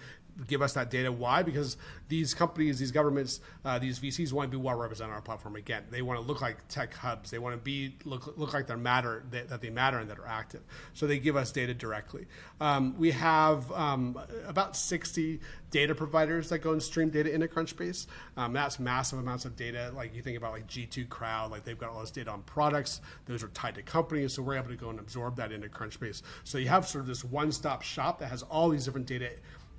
[0.48, 1.12] give us that data.
[1.12, 1.44] Why?
[1.44, 5.22] Because these companies, these governments, uh, these VCs want to be well represented on our
[5.22, 5.56] platform.
[5.56, 7.32] Again, they want to look like tech hubs.
[7.32, 10.20] They want to be look look like they matter that, that they matter and that
[10.20, 10.62] are active.
[10.94, 12.26] So they give us data directly.
[12.60, 15.40] Um, we have um, about 60
[15.72, 18.08] data providers that go and stream data into Crunchbase.
[18.38, 19.92] Um, that's massive amounts of data.
[19.96, 23.02] Like you think about like G2 Crowd, like they've got all this data on products.
[23.26, 24.34] Those are tied to companies.
[24.34, 26.22] So we're able to go and absorb that into Crunchbase.
[26.44, 29.32] So you have sort of this one-stop shop that has all these different data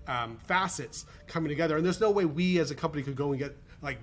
[0.08, 3.38] um, facets coming together, and there's no way we as a company could go and
[3.38, 3.98] get like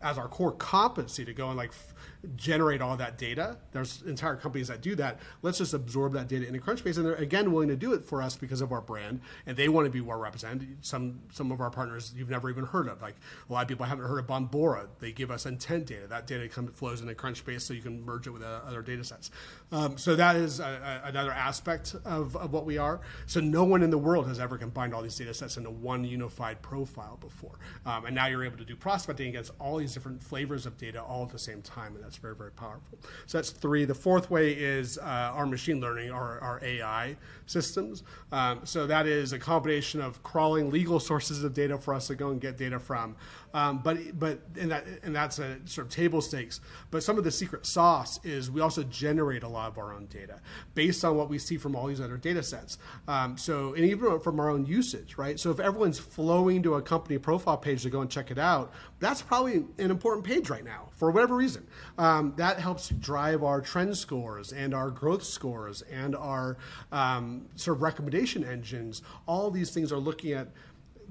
[0.00, 1.94] as our core competency to go and like f-
[2.36, 3.56] generate all that data.
[3.72, 5.18] There's entire companies that do that.
[5.42, 8.22] Let's just absorb that data into Crunchbase, and they're again willing to do it for
[8.22, 10.76] us because of our brand, and they want to be well represented.
[10.82, 13.16] Some some of our partners you've never even heard of, like
[13.48, 14.86] a lot of people haven't heard of Bombora.
[15.00, 16.06] They give us intent data.
[16.06, 19.04] That data comes flows into Crunchbase, so you can merge it with uh, other data
[19.04, 19.30] sets.
[19.70, 23.00] Um, so that is a, a, another aspect of, of what we are.
[23.26, 26.04] So no one in the world has ever combined all these data sets into one
[26.04, 30.22] unified profile before, um, and now you're able to do prospecting against all these different
[30.22, 32.98] flavors of data all at the same time, and that's very, very powerful.
[33.26, 33.84] So that's three.
[33.84, 35.02] The fourth way is uh,
[35.34, 38.02] our machine learning, our, our AI systems.
[38.30, 42.14] Um, so that is a combination of crawling legal sources of data for us to
[42.14, 43.16] go and get data from.
[43.54, 46.60] Um, but but and that and that's a sort of table stakes.
[46.90, 50.06] But some of the secret sauce is we also generate a lot of our own
[50.06, 50.40] data
[50.74, 52.78] based on what we see from all these other data sets.
[53.08, 55.38] Um, so and even from our own usage, right?
[55.38, 58.72] So if everyone's flowing to a company profile page to go and check it out,
[59.00, 61.66] that's probably an important page right now for whatever reason.
[61.98, 66.56] Um, that helps drive our trend scores and our growth scores and our
[66.90, 69.02] um, sort of recommendation engines.
[69.26, 70.48] All these things are looking at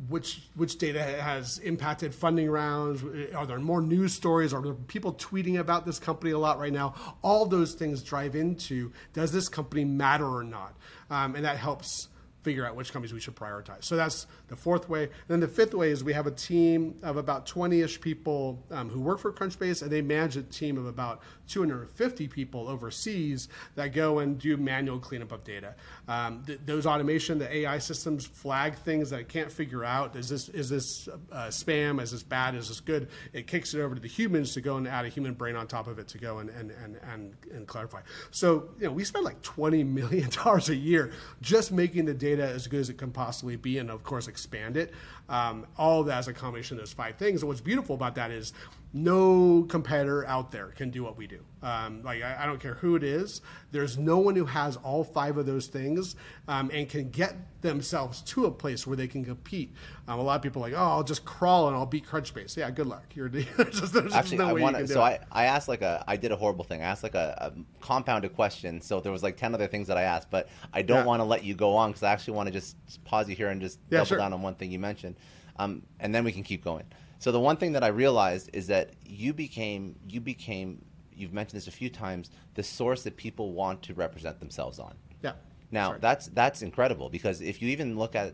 [0.09, 3.03] which which data has impacted funding rounds?
[3.35, 4.53] Are there more news stories?
[4.53, 6.95] Are there people tweeting about this company a lot right now?
[7.21, 10.75] All those things drive into does this company matter or not,
[11.09, 12.07] um, and that helps
[12.43, 13.83] figure out which companies we should prioritize.
[13.83, 15.03] So that's the fourth way.
[15.03, 18.89] And then the fifth way is we have a team of about 20-ish people um,
[18.89, 23.93] who work for Crunchbase, and they manage a team of about 250 people overseas that
[23.93, 25.75] go and do manual cleanup of data.
[26.07, 30.15] Um, th- those automation, the AI systems flag things that it can't figure out.
[30.17, 32.01] Is this is this uh, spam?
[32.01, 32.55] Is this bad?
[32.55, 33.09] Is this good?
[33.31, 35.67] It kicks it over to the humans to go and add a human brain on
[35.67, 38.01] top of it to go and and and and, and clarify.
[38.31, 42.43] So you know we spend like 20 million dollars a year just making the data
[42.43, 44.93] as good as it can possibly be, and of course expand it.
[45.29, 47.41] Um, all of that as a combination of those five things.
[47.41, 48.53] And what's beautiful about that is
[48.93, 51.39] no competitor out there can do what we do.
[51.63, 53.41] Um, like I, I, don't care who it is.
[53.71, 56.15] There's no one who has all five of those things
[56.47, 59.73] um, and can get themselves to a place where they can compete.
[60.07, 62.57] Um, a lot of people are like, oh, I'll just crawl and I'll beat Crunchbase.
[62.57, 63.15] Yeah, good luck.
[63.15, 66.35] You're just, actually no I want so I, I asked like a I did a
[66.35, 66.81] horrible thing.
[66.81, 68.81] I asked like a, a, compounded question.
[68.81, 71.05] So there was like ten other things that I asked, but I don't yeah.
[71.05, 72.75] want to let you go on because I actually want to just
[73.05, 74.17] pause you here and just yeah, double sure.
[74.17, 75.15] down on one thing you mentioned,
[75.57, 76.83] um, and then we can keep going.
[77.21, 81.57] So the one thing that I realized is that you became you became you've mentioned
[81.57, 84.95] this a few times the source that people want to represent themselves on.
[85.21, 85.33] Yeah.
[85.69, 85.99] Now Sorry.
[86.01, 88.33] that's that's incredible because if you even look at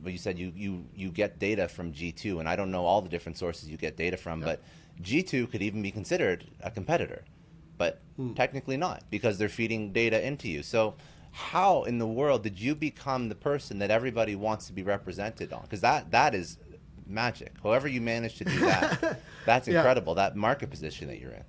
[0.00, 3.02] what you said you you you get data from G2 and I don't know all
[3.02, 4.62] the different sources you get data from, but
[5.02, 7.24] G2 could even be considered a competitor,
[7.76, 8.32] but hmm.
[8.32, 10.62] technically not because they're feeding data into you.
[10.62, 10.94] So
[11.32, 15.52] how in the world did you become the person that everybody wants to be represented
[15.52, 15.60] on?
[15.60, 16.56] Because that that is
[17.06, 17.52] magic.
[17.62, 20.14] However you manage to do that, that's incredible.
[20.16, 20.28] Yeah.
[20.28, 21.44] That market position that you're in.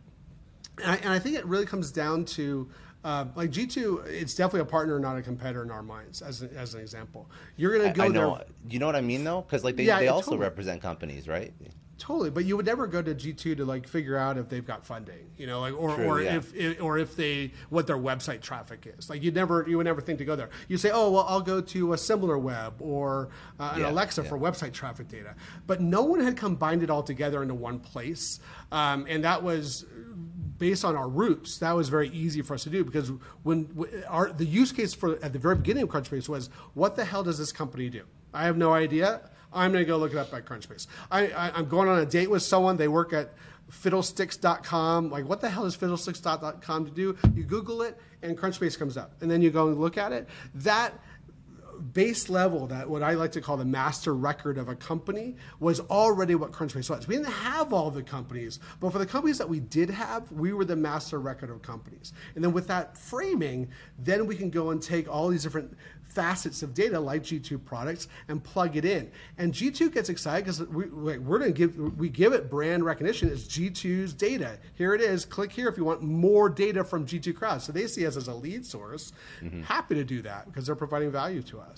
[0.82, 2.70] And I, and I, think it really comes down to
[3.04, 4.08] uh, like G2.
[4.08, 6.22] It's definitely a partner, not a competitor in our minds.
[6.22, 8.36] As, a, as an example, you're going to go I, I know.
[8.36, 8.48] there.
[8.70, 10.42] You know what I mean, though, because like they, yeah, they also totally.
[10.42, 11.54] represent companies, right?
[11.98, 14.66] Totally, but you would never go to G two to like figure out if they've
[14.66, 16.36] got funding, you know, like or True, or yeah.
[16.36, 19.10] if, or if they what their website traffic is.
[19.10, 20.50] Like you never you would never think to go there.
[20.68, 23.30] You say, oh well, I'll go to a Similarweb or
[23.62, 24.30] uh, an yeah, Alexa yeah.
[24.30, 25.36] for website traffic data.
[25.68, 28.42] But no one had combined it all together into one place,
[28.74, 29.86] um, and that was
[30.58, 33.12] based on our roots, that was very easy for us to do because
[33.44, 33.70] when
[34.08, 37.24] our the use case for at the very beginning of Crunchbase was, what the hell
[37.24, 38.04] does this company do?
[38.34, 39.30] I have no idea.
[39.56, 40.88] I'm going to go look it up at Crunchbase.
[41.10, 42.78] I, I, am going on a date with someone.
[42.78, 43.34] They work at
[43.72, 45.10] fiddlesticks.com.
[45.10, 47.18] Like, what the hell is fiddlesticks.com to do?
[47.34, 49.14] You Google it, and Crunchbase comes up.
[49.22, 50.28] And then you go and look at it.
[50.56, 50.94] That
[51.94, 55.80] base level, that what I like to call the master record of a company, was
[55.82, 57.08] already what Crunchbase was.
[57.08, 60.54] We didn't have all the companies, but for the companies that we did have, we
[60.54, 62.14] were the master record of companies.
[62.36, 63.70] And then with that framing,
[64.00, 65.76] then we can go and take all these different
[66.16, 69.12] facets of data like G2 products and plug it in.
[69.38, 73.30] And G2 gets excited because we, we're going to give we give it brand recognition
[73.30, 74.58] as G2's data.
[74.76, 75.26] Here it is.
[75.26, 77.62] Click here if you want more data from G2 Crowd.
[77.62, 79.12] So they see us as a lead source.
[79.42, 79.64] Mm-hmm.
[79.64, 81.75] Happy to do that because they're providing value to us.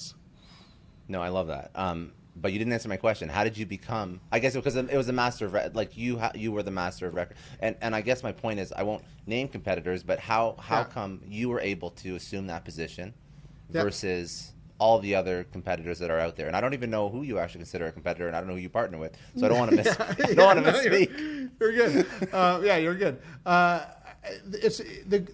[1.07, 1.71] No, I love that.
[1.75, 3.29] Um, but you didn't answer my question.
[3.29, 4.19] How did you become?
[4.31, 6.19] I guess because it was a master of re- like you.
[6.19, 8.83] Ha- you were the master of record, and and I guess my point is I
[8.83, 10.83] won't name competitors, but how how yeah.
[10.83, 13.13] come you were able to assume that position?
[13.71, 13.83] yep.
[13.83, 16.47] versus all the other competitors that are out there.
[16.47, 18.55] And I don't even know who you actually consider a competitor, and I don't know
[18.55, 19.17] who you partner with.
[19.35, 19.87] So I don't want to miss.
[19.87, 21.49] yeah, don't want to misspeak.
[21.59, 22.33] You're, you're, good.
[22.33, 23.19] Uh, yeah, you're good.
[23.45, 23.85] Uh,
[24.53, 25.27] it's the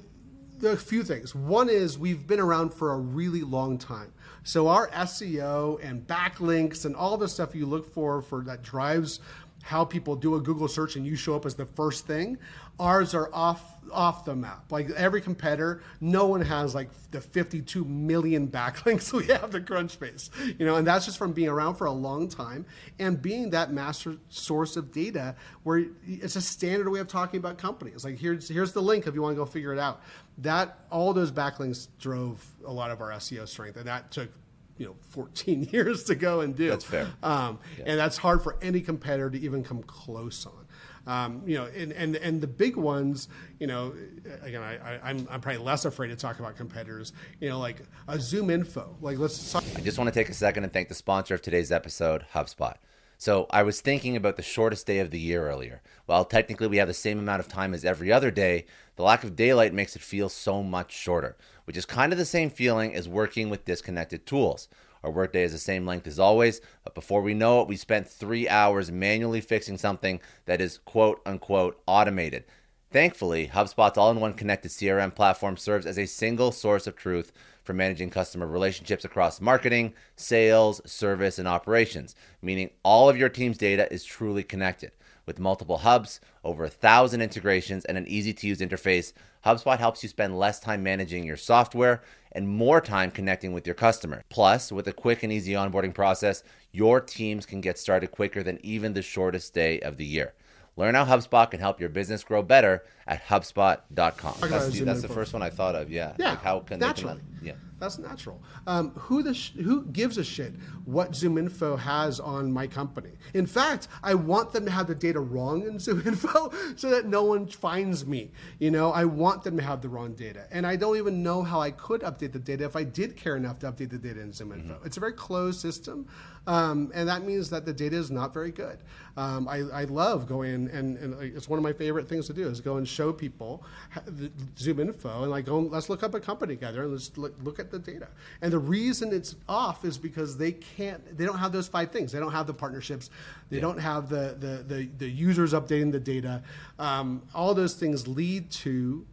[0.65, 1.35] a few things.
[1.35, 4.13] One is we've been around for a really long time.
[4.43, 9.19] So our SEO and backlinks and all the stuff you look for for that drives
[9.63, 12.37] how people do a Google search and you show up as the first thing.
[12.79, 14.71] Ours are off off the map.
[14.71, 20.29] Like every competitor, no one has like the 52 million backlinks we have to Crunchbase.
[20.59, 22.65] You know, and that's just from being around for a long time
[22.99, 27.57] and being that master source of data where it's a standard way of talking about
[27.57, 28.03] companies.
[28.03, 30.01] Like here's here's the link if you want to go figure it out.
[30.39, 34.31] That all those backlinks drove a lot of our SEO strength, and that took
[34.77, 36.69] you know 14 years to go and do.
[36.69, 37.07] That's fair.
[37.21, 37.85] Um, yeah.
[37.87, 40.63] And that's hard for any competitor to even come close on.
[41.05, 43.27] Um, you know, and, and and the big ones,
[43.59, 43.93] you know,
[44.41, 47.11] again, I, I, am I'm, I'm probably less afraid to talk about competitors.
[47.41, 49.51] You know, like a Zoom Info, Like let's.
[49.51, 52.25] Talk- I just want to take a second and thank the sponsor of today's episode,
[52.33, 52.75] HubSpot.
[53.23, 55.81] So I was thinking about the shortest day of the year earlier.
[56.07, 58.65] While technically we have the same amount of time as every other day,
[58.97, 62.25] the lack of daylight makes it feel so much shorter, which is kind of the
[62.25, 64.67] same feeling as working with disconnected tools.
[65.05, 68.09] Our workday is the same length as always, but before we know it, we spent
[68.09, 72.43] three hours manually fixing something that is quote unquote automated.
[72.91, 77.31] Thankfully, HubSpot's all in one connected CRM platform serves as a single source of truth
[77.63, 83.57] for managing customer relationships across marketing, sales, service, and operations, meaning all of your team's
[83.57, 84.91] data is truly connected.
[85.25, 89.13] With multiple hubs, over a thousand integrations, and an easy to use interface,
[89.45, 92.01] HubSpot helps you spend less time managing your software
[92.33, 94.23] and more time connecting with your customer.
[94.29, 98.59] Plus, with a quick and easy onboarding process, your teams can get started quicker than
[98.63, 100.33] even the shortest day of the year.
[100.75, 104.49] Learn how HubSpot can help your business grow better at HubSpot.com.
[104.49, 105.91] That's, the, that's the first one I thought of.
[105.91, 106.13] Yeah.
[106.17, 106.31] Yeah.
[106.31, 107.15] Like how can naturally.
[107.15, 107.53] They, yeah.
[107.79, 108.41] That's natural.
[108.65, 110.53] Um, who the sh- who gives a shit
[110.85, 113.11] what ZoomInfo has on my company?
[113.33, 117.23] In fact, I want them to have the data wrong in ZoomInfo so that no
[117.23, 118.31] one finds me.
[118.59, 121.43] You know, I want them to have the wrong data, and I don't even know
[121.43, 124.21] how I could update the data if I did care enough to update the data
[124.21, 124.63] in ZoomInfo.
[124.63, 124.85] Mm-hmm.
[124.85, 126.07] It's a very closed system.
[126.45, 128.79] Um, and that means that the data is not very good.
[129.15, 132.47] Um, I, I, love going and, and, it's one of my favorite things to do
[132.47, 133.63] is go and show people
[134.05, 137.59] the ZoomInfo and like go let's look up a company together and let's look, look
[137.59, 138.07] at the data.
[138.41, 142.11] And the reason it's off is because they can't they don't have those five things.
[142.11, 143.09] They don't have the partnerships.
[143.49, 143.61] They yeah.
[143.61, 146.43] don't have the, the, the the users updating the data.
[146.79, 149.05] Um, all those things lead to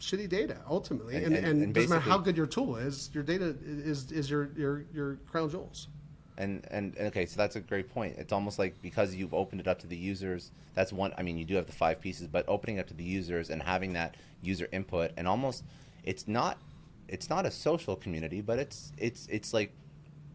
[0.00, 1.16] shitty data ultimately.
[1.16, 4.10] And, and, and, and, and doesn't matter how good your tool is, your data is
[4.12, 5.88] is your your your crown jewels.
[6.38, 8.16] And, and okay, so that's a great point.
[8.16, 10.50] It's almost like because you've opened it up to the users.
[10.74, 11.12] That's one.
[11.18, 13.62] I mean, you do have the five pieces, but opening up to the users and
[13.62, 15.62] having that user input, and almost,
[16.04, 16.56] it's not,
[17.12, 19.72] it's not a social community, but it's it's it's like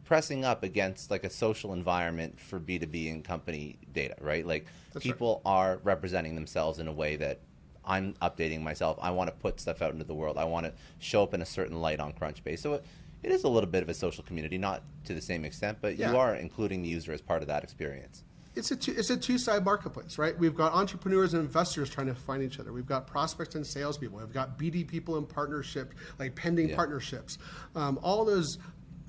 [0.05, 4.45] pressing up against like a social environment for B two B and company data, right?
[4.45, 5.51] Like that's people right.
[5.51, 7.39] are representing themselves in a way that
[7.83, 8.97] I'm updating myself.
[9.01, 10.37] I want to put stuff out into the world.
[10.37, 12.59] I want to show up in a certain light on Crunchbase.
[12.59, 12.75] So.
[12.75, 12.85] It,
[13.23, 15.97] it is a little bit of a social community, not to the same extent, but
[15.97, 16.11] yeah.
[16.11, 18.23] you are including the user as part of that experience.
[18.57, 20.37] It's a two, it's a two side marketplace, right?
[20.37, 22.73] We've got entrepreneurs and investors trying to find each other.
[22.73, 24.19] We've got prospects and salespeople.
[24.19, 26.75] We've got BD people in partnership, like pending yeah.
[26.75, 27.37] partnerships.
[27.75, 28.57] Um, all those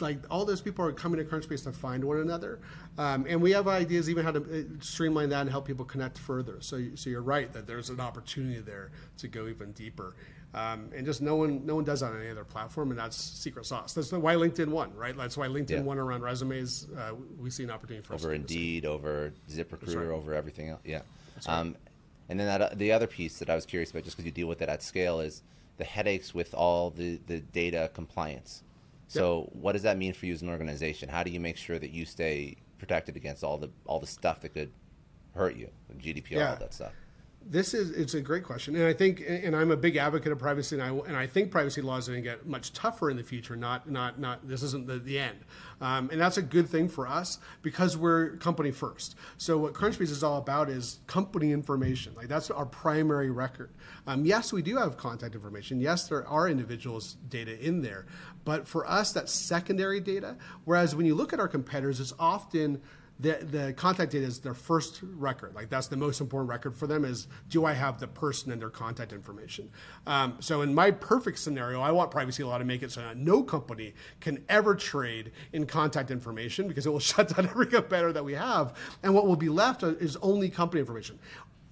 [0.00, 2.60] like all those people are coming to Crunchbase to find one another,
[2.98, 6.18] um, and we have ideas even how to uh, streamline that and help people connect
[6.18, 6.58] further.
[6.60, 10.14] So, so you're right that there's an opportunity there to go even deeper.
[10.58, 13.16] Um, and just no one, no one does that on any other platform, and that's
[13.16, 13.92] secret sauce.
[13.92, 15.16] That's why LinkedIn won, right?
[15.16, 15.80] That's why LinkedIn yeah.
[15.82, 16.88] won around resumes.
[16.96, 20.16] Uh, we see an opportunity for over Indeed, over ZipRecruiter, right.
[20.16, 20.80] over everything else.
[20.84, 21.02] Yeah.
[21.46, 21.48] Right.
[21.48, 21.76] Um,
[22.28, 24.32] and then that, uh, the other piece that I was curious about, just because you
[24.32, 25.44] deal with it at scale, is
[25.76, 28.64] the headaches with all the, the data compliance.
[29.06, 29.62] So, yep.
[29.62, 31.08] what does that mean for you as an organization?
[31.08, 34.40] How do you make sure that you stay protected against all the all the stuff
[34.40, 34.72] that could
[35.34, 36.50] hurt you, GDPR, yeah.
[36.50, 36.92] all that stuff?
[37.50, 40.38] This is it's a great question, and I think, and I'm a big advocate of
[40.38, 43.16] privacy, and I and I think privacy laws are going to get much tougher in
[43.16, 43.56] the future.
[43.56, 45.38] Not not not this isn't the, the end,
[45.80, 49.16] um, and that's a good thing for us because we're company first.
[49.38, 52.14] So what Crunchbase is all about is company information.
[52.14, 53.70] Like that's our primary record.
[54.06, 55.80] Um, yes, we do have contact information.
[55.80, 58.04] Yes, there are individuals' data in there,
[58.44, 60.36] but for us, that's secondary data.
[60.66, 62.82] Whereas when you look at our competitors, it's often
[63.20, 65.54] the, the contact data is their first record.
[65.54, 68.62] Like that's the most important record for them is do I have the person and
[68.62, 69.70] their contact information?
[70.06, 73.16] Um, so in my perfect scenario, I want privacy law to make it so that
[73.16, 78.12] no company can ever trade in contact information because it will shut down every competitor
[78.12, 78.76] that we have.
[79.02, 81.18] And what will be left is only company information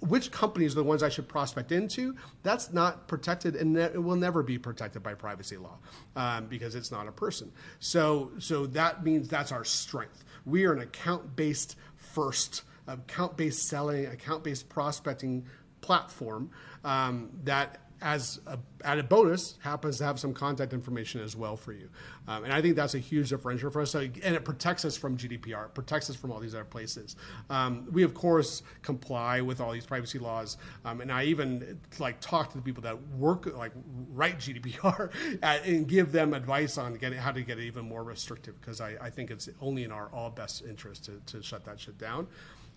[0.00, 4.16] which companies are the ones I should prospect into, that's not protected and it will
[4.16, 5.78] never be protected by privacy law
[6.16, 7.50] um, because it's not a person.
[7.78, 10.24] So, so that means that's our strength.
[10.44, 15.46] We are an account based first, account based selling, account based prospecting
[15.80, 16.50] platform
[16.84, 21.72] um, that as a added bonus, happens to have some contact information as well for
[21.72, 21.88] you.
[22.28, 23.90] Um, and I think that's a huge differential for us.
[23.90, 27.16] So, and it protects us from GDPR, it protects us from all these other places.
[27.50, 30.56] Um, we, of course, comply with all these privacy laws.
[30.84, 33.72] Um, and I even like talk to the people that work, like
[34.12, 35.10] write GDPR
[35.42, 38.96] and give them advice on getting, how to get it even more restrictive because I,
[39.00, 42.26] I, think it's only in our all best interest to, to shut that shit down.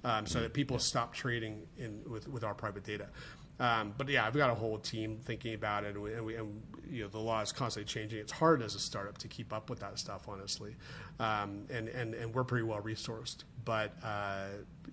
[0.01, 3.07] Um, so that people stop trading in with, with our private data.
[3.60, 6.36] Um, but yeah, I've got a whole team thinking about it, and, we, and, we,
[6.36, 8.20] and, you know the law is constantly changing.
[8.20, 10.76] It's hard as a startup to keep up with that stuff, honestly.
[11.20, 14.45] Um, and, and and we're pretty well resourced, but uh,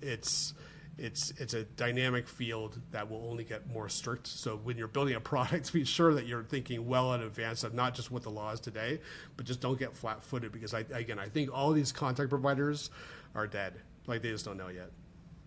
[0.02, 0.54] it's
[0.98, 4.26] it's it's a dynamic field that will only get more strict.
[4.26, 7.74] So when you're building a product, be sure that you're thinking well in advance of
[7.74, 9.00] not just what the law is today,
[9.36, 12.90] but just don't get flat-footed because I, again, I think all these contact providers
[13.34, 13.74] are dead.
[14.06, 14.90] Like they just don't know yet.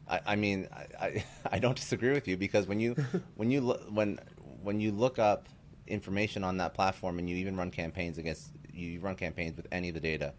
[0.09, 0.67] I, I mean,
[0.99, 2.95] I, I don't disagree with you because when you
[3.35, 4.19] when you look when
[4.61, 5.47] when you look up
[5.87, 9.89] information on that platform and you even run campaigns against you run campaigns with any
[9.89, 10.33] of the data,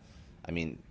[0.45, 0.83] I mean,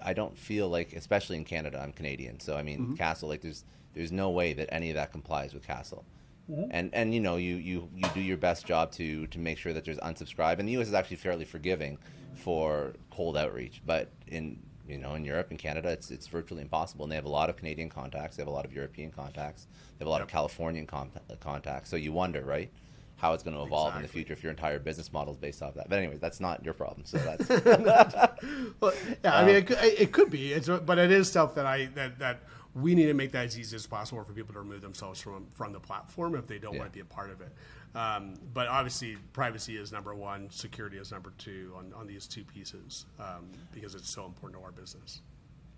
[0.00, 2.94] I don't feel like, especially in Canada, I'm Canadian, so I mean, mm-hmm.
[2.94, 3.64] CASL like there's
[3.94, 6.04] there's no way that any of that complies with CASL.
[6.50, 6.70] Mm-hmm.
[6.70, 9.72] And and you know you, you you do your best job to to make sure
[9.72, 10.58] that there's unsubscribe.
[10.58, 10.88] And the U.S.
[10.88, 11.98] is actually fairly forgiving
[12.34, 14.58] for cold outreach, but in
[14.88, 17.04] you know, in Europe and Canada, it's it's virtually impossible.
[17.04, 19.66] And they have a lot of Canadian contacts, they have a lot of European contacts,
[19.98, 20.28] they have a lot yep.
[20.28, 21.90] of Californian con- uh, contacts.
[21.90, 22.70] So you wonder, right,
[23.16, 23.98] how it's going to evolve exactly.
[23.98, 25.88] in the future if your entire business model is based off that.
[25.88, 27.04] But anyways, that's not your problem.
[27.04, 27.48] So that's.
[28.80, 28.92] well,
[29.24, 31.66] yeah, I mean, it um, could, it could be, it's, but it is stuff that
[31.66, 32.40] I that that
[32.74, 35.46] we need to make that as easy as possible for people to remove themselves from
[35.54, 36.80] from the platform if they don't yeah.
[36.80, 37.52] want to be a part of it.
[37.94, 42.44] Um, but obviously, privacy is number one, security is number two on, on these two
[42.44, 45.22] pieces um, because it's so important to our business.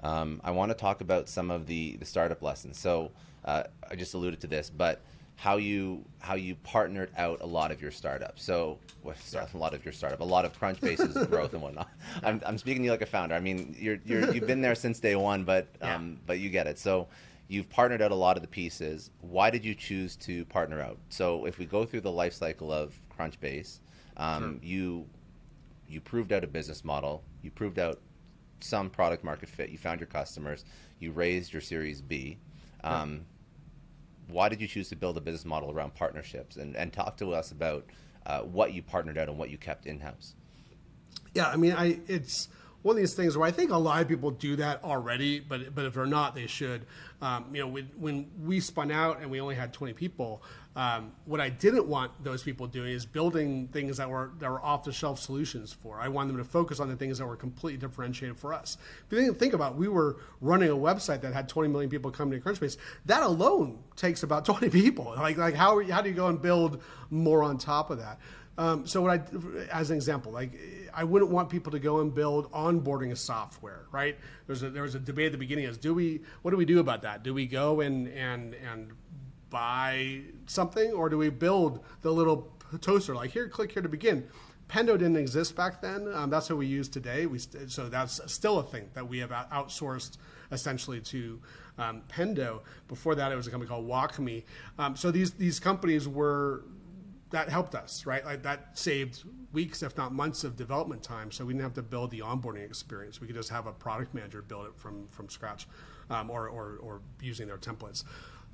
[0.02, 2.78] Um, I want to talk about some of the, the startup lessons.
[2.78, 3.11] So
[3.44, 5.00] uh, I just alluded to this, but
[5.40, 8.42] how you how you partnered out a lot of your startups.
[8.42, 9.14] So well,
[9.54, 11.88] a lot of your startup, a lot of Crunchbase's growth and whatnot.
[12.22, 13.34] I'm, I'm speaking to you like a founder.
[13.34, 16.18] I mean, you're, you're you've been there since day one, but um, yeah.
[16.26, 16.78] but you get it.
[16.78, 17.08] So
[17.51, 19.11] You've partnered out a lot of the pieces.
[19.22, 20.98] Why did you choose to partner out?
[21.09, 23.80] So if we go through the life cycle of Crunchbase,
[24.16, 24.68] um, sure.
[24.68, 25.07] you
[25.88, 27.24] you proved out a business model.
[27.42, 27.98] You proved out
[28.61, 29.70] some product market fit.
[29.70, 30.64] You found your customers.
[31.01, 32.38] You raised your Series B.
[32.84, 33.22] Um,
[34.28, 36.55] why did you choose to build a business model around partnerships?
[36.55, 37.84] And, and talk to us about
[38.26, 40.36] uh, what you partnered out and what you kept in house.
[41.34, 42.48] Yeah, I mean, I it's
[42.83, 45.74] one of these things where I think a lot of people do that already, but
[45.74, 46.87] but if they're not, they should.
[47.22, 50.43] Um, you know, when, when we spun out and we only had 20 people,
[50.74, 54.62] um, what I didn't want those people doing is building things that were that were
[54.62, 56.01] off the shelf solutions for.
[56.01, 58.78] I wanted them to focus on the things that were completely differentiated for us.
[59.11, 62.11] If you think about, it, we were running a website that had 20 million people
[62.11, 62.78] coming to Crunchbase.
[63.05, 65.12] That alone takes about 20 people.
[65.16, 68.18] Like like how how do you go and build more on top of that?
[68.61, 69.22] Um, so what I,
[69.72, 70.52] as an example, like
[70.92, 74.18] I wouldn't want people to go and build onboarding software, right?
[74.46, 76.66] There's a, there was a debate at the beginning: is do we what do we
[76.66, 77.22] do about that?
[77.22, 78.90] Do we go and and and
[79.48, 82.52] buy something, or do we build the little
[82.82, 83.14] toaster?
[83.14, 84.28] Like here, click here to begin.
[84.68, 86.12] Pendo didn't exist back then.
[86.12, 87.24] Um, that's what we use today.
[87.24, 90.18] We so that's still a thing that we have outsourced
[90.52, 91.40] essentially to
[91.78, 92.61] um, Pendo.
[92.88, 94.44] Before that, it was a company called WalkMe.
[94.78, 96.62] Um, so these these companies were
[97.31, 98.24] that helped us, right?
[98.24, 99.22] Like that saved
[99.53, 101.31] weeks, if not months, of development time.
[101.31, 103.20] So we didn't have to build the onboarding experience.
[103.20, 105.66] We could just have a product manager build it from from scratch,
[106.11, 108.05] um, or, or or using their templates.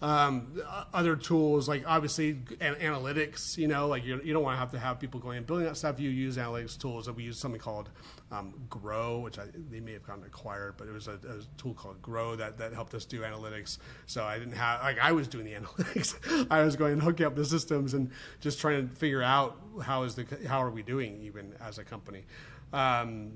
[0.03, 0.61] Um,
[0.92, 4.78] other tools like obviously an- analytics, you know, like you, don't want to have to
[4.78, 5.99] have people going and building that stuff.
[5.99, 7.11] You use analytics tools.
[7.11, 7.88] We use something called
[8.30, 11.72] um, Grow, which I, they may have gotten acquired, but it was a, a, tool
[11.72, 13.78] called Grow that, that helped us do analytics.
[14.05, 16.47] So I didn't have like I was doing the analytics.
[16.51, 20.03] I was going and hooking up the systems and just trying to figure out how
[20.03, 22.24] is the how are we doing even as a company.
[22.72, 23.32] Um,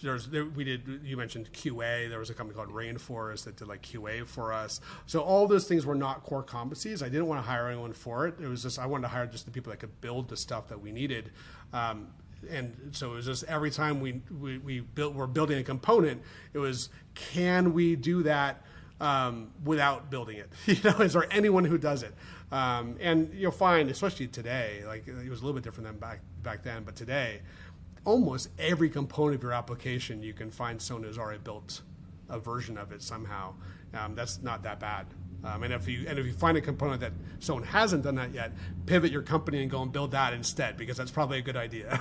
[0.00, 2.08] there's there, we did you mentioned QA.
[2.08, 4.80] There was a company called Rainforest that did like QA for us.
[5.06, 7.02] So all those things were not core competencies.
[7.02, 8.34] I didn't want to hire anyone for it.
[8.40, 10.68] It was just I wanted to hire just the people that could build the stuff
[10.68, 11.30] that we needed.
[11.72, 12.08] Um,
[12.50, 16.22] and so it was just every time we we, we built we're building a component,
[16.52, 18.62] it was can we do that
[19.00, 20.50] um, without building it?
[20.66, 22.14] You know, is there anyone who does it?
[22.52, 26.20] Um, and you'll find, especially today, like it was a little bit different than back
[26.42, 27.40] back then, but today
[28.06, 31.82] almost every component of your application, you can find someone who's already built
[32.30, 33.52] a version of it somehow.
[33.92, 35.06] Um, that's not that bad.
[35.44, 38.32] Um, and if you and if you find a component that someone hasn't done that
[38.32, 38.52] yet,
[38.86, 42.00] pivot your company and go and build that instead because that's probably a good idea.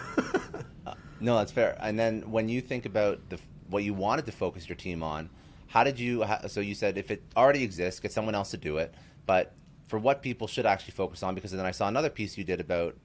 [0.85, 1.77] uh, no, that's fair.
[1.81, 3.37] And then when you think about the
[3.69, 5.29] what you wanted to focus your team on,
[5.67, 6.23] how did you?
[6.23, 8.93] How, so you said if it already exists, get someone else to do it.
[9.25, 9.53] But
[9.87, 12.59] for what people should actually focus on because then I saw another piece you did
[12.59, 12.95] about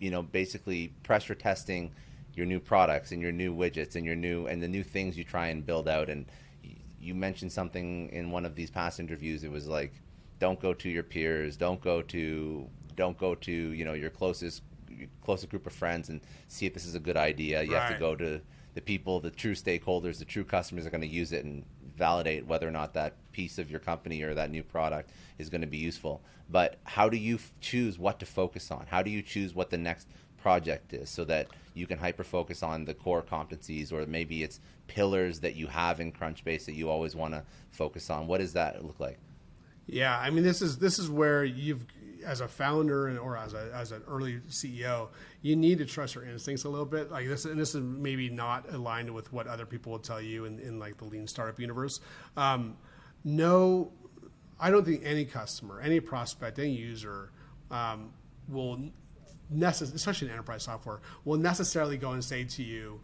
[0.00, 1.92] you know basically pressure testing
[2.38, 5.24] your new products and your new widgets and your new and the new things you
[5.24, 6.26] try and build out and
[7.00, 9.92] you mentioned something in one of these past interviews it was like
[10.38, 14.62] don't go to your peers don't go to don't go to you know your closest
[15.20, 17.82] closest group of friends and see if this is a good idea you right.
[17.82, 18.40] have to go to
[18.74, 21.64] the people the true stakeholders the true customers are going to use it and
[21.98, 25.60] validate whether or not that piece of your company or that new product is going
[25.60, 26.22] to be useful.
[26.48, 28.86] But how do you f- choose what to focus on?
[28.88, 30.08] How do you choose what the next
[30.40, 34.60] project is so that you can hyper focus on the core competencies or maybe it's
[34.86, 38.26] pillars that you have in Crunchbase that you always want to focus on?
[38.26, 39.18] What does that look like?
[39.86, 41.86] Yeah, I mean this is this is where you've
[42.24, 45.08] as a founder or as a as an early CEO,
[45.42, 47.10] you need to trust your instincts a little bit.
[47.10, 50.44] Like this, and this is maybe not aligned with what other people will tell you
[50.44, 52.00] in, in like the lean startup universe.
[52.36, 52.76] Um,
[53.24, 53.92] no,
[54.60, 57.30] I don't think any customer, any prospect, any user
[57.70, 58.12] um,
[58.48, 58.90] will
[59.54, 63.00] necess- especially in enterprise software, will necessarily go and say to you,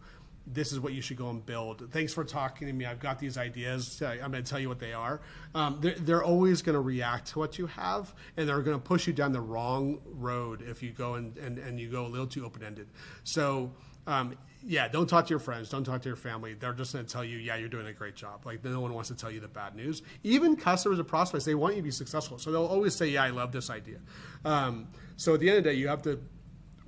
[0.47, 1.91] this is what you should go and build.
[1.91, 2.85] Thanks for talking to me.
[2.85, 4.01] I've got these ideas.
[4.01, 5.21] I'm going to tell you what they are.
[5.55, 8.83] Um, they're, they're, always going to react to what you have, and they're going to
[8.83, 12.09] push you down the wrong road if you go and, and, and you go a
[12.09, 12.87] little too open ended.
[13.23, 13.71] So,
[14.07, 15.69] um, yeah, don't talk to your friends.
[15.69, 16.53] Don't talk to your family.
[16.53, 18.45] They're just going to tell you, yeah, you're doing a great job.
[18.45, 20.01] Like, no one wants to tell you the bad news.
[20.23, 22.37] Even customers and prospects, they want you to be successful.
[22.37, 23.99] So they'll always say, yeah, I love this idea.
[24.43, 24.87] Um,
[25.17, 26.19] so at the end of the day, you have to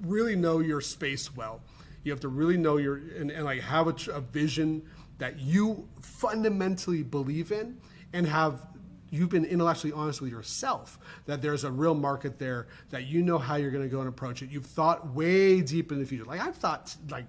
[0.04, 1.62] really know your space well.
[2.04, 4.84] You have to really know your and, and like have a, a vision
[5.18, 7.78] that you fundamentally believe in
[8.14, 8.66] and have
[9.10, 13.38] you've been intellectually honest with yourself that there's a real market there that you know
[13.38, 14.50] how you're going to go and approach it.
[14.50, 16.26] You've thought way deep in the future.
[16.26, 17.26] Like i've thought like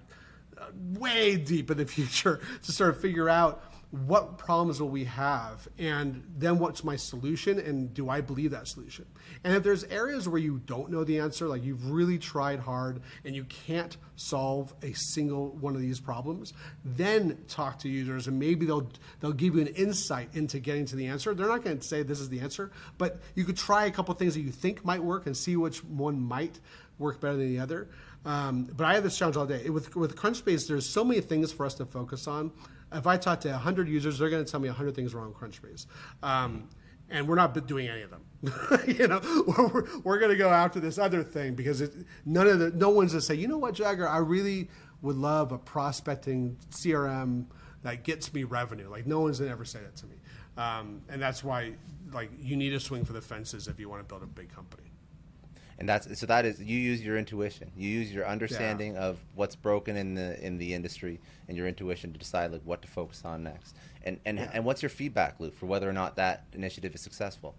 [0.57, 5.05] uh, way deep in the future to sort of figure out what problems will we
[5.05, 5.67] have?
[5.79, 7.57] And then what's my solution?
[7.57, 9.05] And do i believe that solution?
[9.43, 13.01] And if there's areas where you don't know the answer like you've really tried hard
[13.25, 18.37] and you can't solve a single one of these problems then talk to users and
[18.37, 21.33] maybe they'll they'll give you an insight into getting to the answer.
[21.33, 24.13] They're not going to say this is the answer but you could try a couple
[24.13, 26.59] things that you think might work and see which one might
[26.99, 27.89] work better than the other.
[28.25, 29.69] Um, but i have this challenge all day.
[29.69, 32.51] With, with crunchbase there's so many things for us to focus on
[32.93, 35.37] if I talk to 100 users, they're going to tell me 100 things wrong with
[35.37, 35.85] Crunchbase.
[36.23, 36.69] Um,
[37.09, 38.23] and we're not doing any of them.
[38.87, 39.19] you know,
[39.57, 41.93] we're, we're going to go after this other thing because it,
[42.25, 44.69] none of the no one's going to say, you know what, Jager, I really
[45.01, 47.45] would love a prospecting CRM
[47.83, 48.89] that gets me revenue.
[48.89, 50.15] Like no one's going to ever say that to me,
[50.57, 51.73] um, and that's why
[52.13, 54.53] like you need to swing for the fences if you want to build a big
[54.53, 54.88] company
[55.79, 59.05] and that's so that is you use your intuition you use your understanding yeah.
[59.05, 62.81] of what's broken in the in the industry and your intuition to decide like what
[62.81, 64.51] to focus on next and and, yeah.
[64.53, 67.55] and what's your feedback loop for whether or not that initiative is successful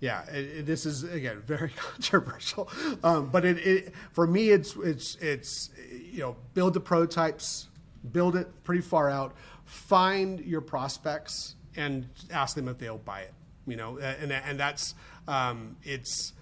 [0.00, 2.68] yeah, it, it, this is again very controversial,
[3.04, 7.68] um, but it, it, for me it's it's it's you know build the prototypes,
[8.10, 9.32] build it pretty far out,
[9.64, 13.32] find your prospects and ask them if they'll buy it.
[13.64, 14.96] You know, and and that's
[15.28, 16.32] um, it's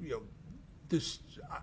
[0.00, 0.22] you know,
[0.88, 1.20] this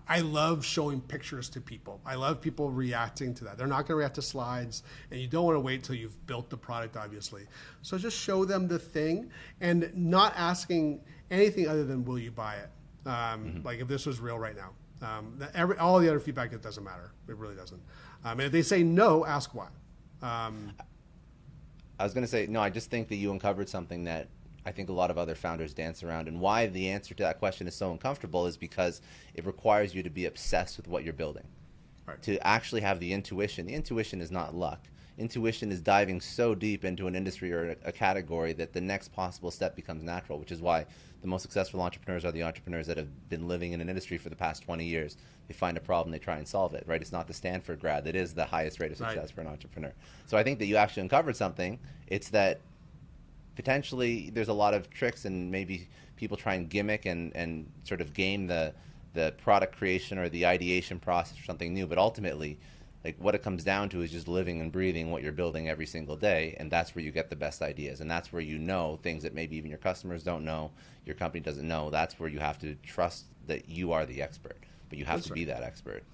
[0.08, 2.00] I love showing pictures to people.
[2.04, 3.58] I love people reacting to that.
[3.58, 6.26] They're not going to react to slides, and you don't want to wait until you've
[6.26, 7.46] built the product, obviously.
[7.82, 9.30] So just show them the thing,
[9.60, 12.70] and not asking anything other than "Will you buy it?"
[13.06, 13.66] Um, mm-hmm.
[13.66, 14.70] Like if this was real right now.
[15.00, 17.12] Um, every, all the other feedback it doesn't matter.
[17.28, 17.80] It really doesn't.
[18.24, 19.68] Um, and if they say no, ask why.
[20.22, 20.72] Um,
[21.98, 22.60] I was going to say no.
[22.60, 24.28] I just think that you uncovered something that
[24.68, 26.28] I think a lot of other founders dance around.
[26.28, 29.00] And why the answer to that question is so uncomfortable is because
[29.34, 31.44] it requires you to be obsessed with what you're building.
[32.06, 32.22] Right.
[32.24, 33.64] To actually have the intuition.
[33.66, 34.80] The intuition is not luck.
[35.16, 39.50] Intuition is diving so deep into an industry or a, category that the next possible
[39.50, 40.84] step becomes natural, which is why
[41.22, 44.28] the most successful entrepreneurs are the entrepreneurs that have been living in an industry for
[44.28, 45.16] the past 20 years.
[45.48, 47.00] They find a problem, they try and solve it, right?
[47.00, 49.30] It's not the Stanford grad that is the highest rate of success right.
[49.30, 49.92] for an entrepreneur.
[50.26, 51.80] So I think that you actually uncovered something.
[52.06, 52.60] It's that
[53.58, 58.00] potentially there's a lot of tricks and maybe people try and gimmick and, and sort
[58.00, 58.72] of game the
[59.14, 61.84] the product creation or the ideation process for something new.
[61.84, 62.56] But ultimately,
[63.04, 65.86] like what it comes down to is just living and breathing what you're building every
[65.86, 69.00] single day, and that's where you get the best ideas, and that's where you know
[69.02, 70.70] things that maybe even your customers don't know,
[71.04, 71.90] your company doesn't know.
[71.90, 75.26] That's where you have to trust that you are the expert, but you have that's
[75.26, 75.40] to right.
[75.40, 76.04] be that expert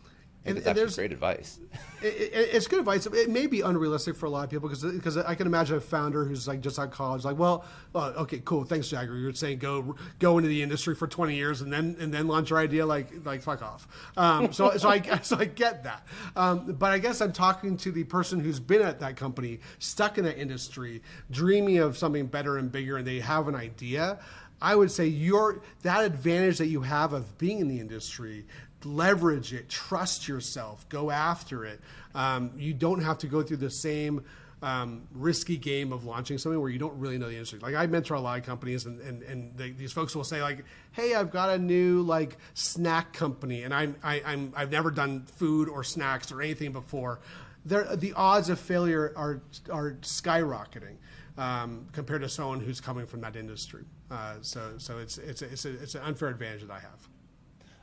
[0.47, 1.61] and, it's actually great advice.
[2.03, 3.07] It, it, it's good advice.
[3.07, 5.81] It may be unrealistic for a lot of people because because I can imagine a
[5.81, 7.65] founder who's like just out of college, like, well,
[7.95, 9.17] well, okay, cool, thanks, Jager.
[9.17, 12.51] You're saying go go into the industry for 20 years and then and then launch
[12.51, 13.89] your idea, like like fuck off.
[14.19, 17.91] Um, so so I so I get that, um, but I guess I'm talking to
[17.91, 22.59] the person who's been at that company, stuck in that industry, dreaming of something better
[22.59, 24.19] and bigger, and they have an idea.
[24.61, 28.47] I would say your that advantage that you have of being in the industry,
[28.85, 31.81] leverage it, trust yourself, go after it.
[32.15, 34.25] Um, you don't have to go through the same
[34.65, 37.59] um, risky game of launching something where you don't really know the industry.
[37.59, 40.41] Like I mentor a lot of companies, and and, and they, these folks will say
[40.41, 44.91] like, "Hey, I've got a new like snack company, and I'm I, I'm I've never
[44.91, 47.21] done food or snacks or anything before."
[47.67, 50.97] They're, the odds of failure are are skyrocketing
[51.37, 53.85] um, compared to someone who's coming from that industry.
[54.11, 57.09] Uh, so so it's it's it's, a, it's an unfair advantage that I have.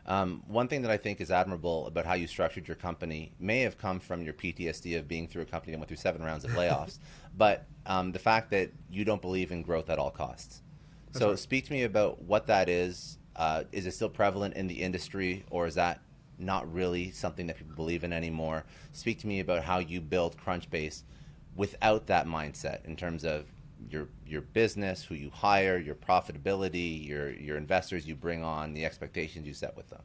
[0.06, 3.62] Um, one thing that I think is admirable about how you structured your company may
[3.62, 6.44] have come from your PTSD of being through a company that went through seven rounds
[6.44, 6.98] of layoffs,
[7.38, 10.62] but um, the fact that you don't believe in growth at all costs.
[11.08, 11.40] That's so, right.
[11.40, 13.18] speak to me about what that is.
[13.36, 16.02] Uh, is it still prevalent in the industry, or is that
[16.38, 18.66] not really something that people believe in anymore?
[18.92, 21.04] Speak to me about how you build Crunchbase
[21.56, 23.46] without that mindset in terms of
[23.90, 28.86] your your business, who you hire, your profitability, your your investors you bring on, the
[28.86, 30.02] expectations you set with them.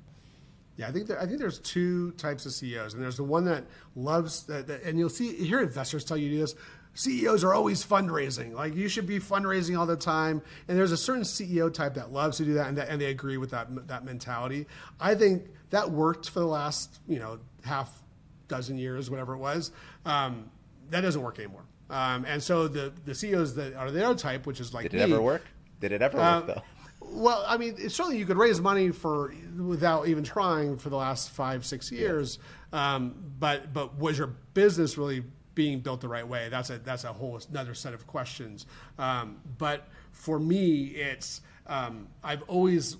[0.76, 3.44] Yeah, I think there, I think there's two types of CEOs, and there's the one
[3.46, 3.64] that
[3.94, 6.54] loves that, that, and you'll see hear investors tell you this.
[6.94, 8.54] CEOs are always fundraising.
[8.54, 10.40] Like you should be fundraising all the time.
[10.66, 13.06] And there's a certain CEO type that loves to do that, and, that, and they
[13.06, 14.66] agree with that that mentality.
[15.00, 18.02] I think that worked for the last you know half
[18.48, 19.72] dozen years, whatever it was.
[20.04, 20.50] Um,
[20.90, 21.64] that doesn't work anymore.
[21.90, 24.94] Um, and so the the CEOs that are the other type, which is like did
[24.94, 25.42] it me, ever work?
[25.80, 26.62] Did it ever uh, work though?
[27.00, 31.30] Well, I mean, certainly you could raise money for without even trying for the last
[31.30, 32.38] five six years.
[32.72, 32.94] Yeah.
[32.94, 35.22] Um, but but was your business really
[35.54, 36.48] being built the right way?
[36.48, 38.66] That's a that's a whole another set of questions.
[38.98, 42.96] Um, but for me, it's um, I've always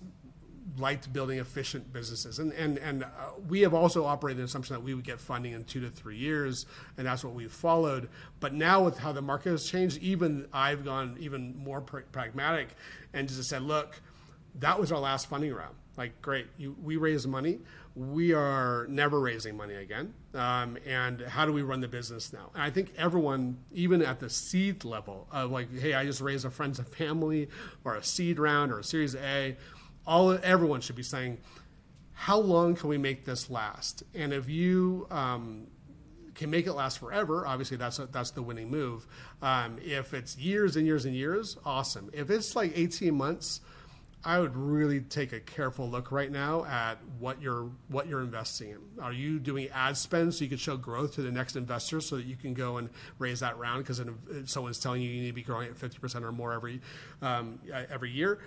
[0.79, 2.39] liked building efficient businesses.
[2.39, 3.07] And, and, and uh,
[3.49, 6.17] we have also operated the assumption that we would get funding in two to three
[6.17, 6.67] years,
[6.97, 8.09] and that's what we've followed.
[8.41, 12.69] But now, with how the market has changed, even I've gone even more pr- pragmatic
[13.13, 14.01] and just said, look,
[14.57, 15.75] that was our last funding round.
[15.97, 17.61] Like, great, you, we raised money.
[17.95, 20.13] We are never raising money again.
[20.35, 22.51] Um, and how do we run the business now?
[22.53, 26.45] And I think everyone, even at the seed level, of like, hey, I just raised
[26.45, 27.49] a friends and family,
[27.85, 29.57] or a seed round, or a Series A
[30.07, 31.39] all everyone should be saying,
[32.13, 34.03] how long can we make this last?
[34.15, 35.67] And if you um,
[36.35, 39.07] can make it last forever, obviously that's a, that's the winning move.
[39.43, 42.11] Um, if it's years and years and years, awesome.
[42.13, 43.61] If it's like 18 months,
[44.25, 48.71] I would really take a careful look right now at what you're what you're investing
[48.71, 48.79] in.
[49.01, 52.17] Are you doing ad spend so you can show growth to the next investor so
[52.17, 52.91] that you can go and
[53.21, 54.01] raise that round because
[54.51, 56.81] someone's telling you you need to be growing at 50% or more every
[57.23, 58.41] um, every year?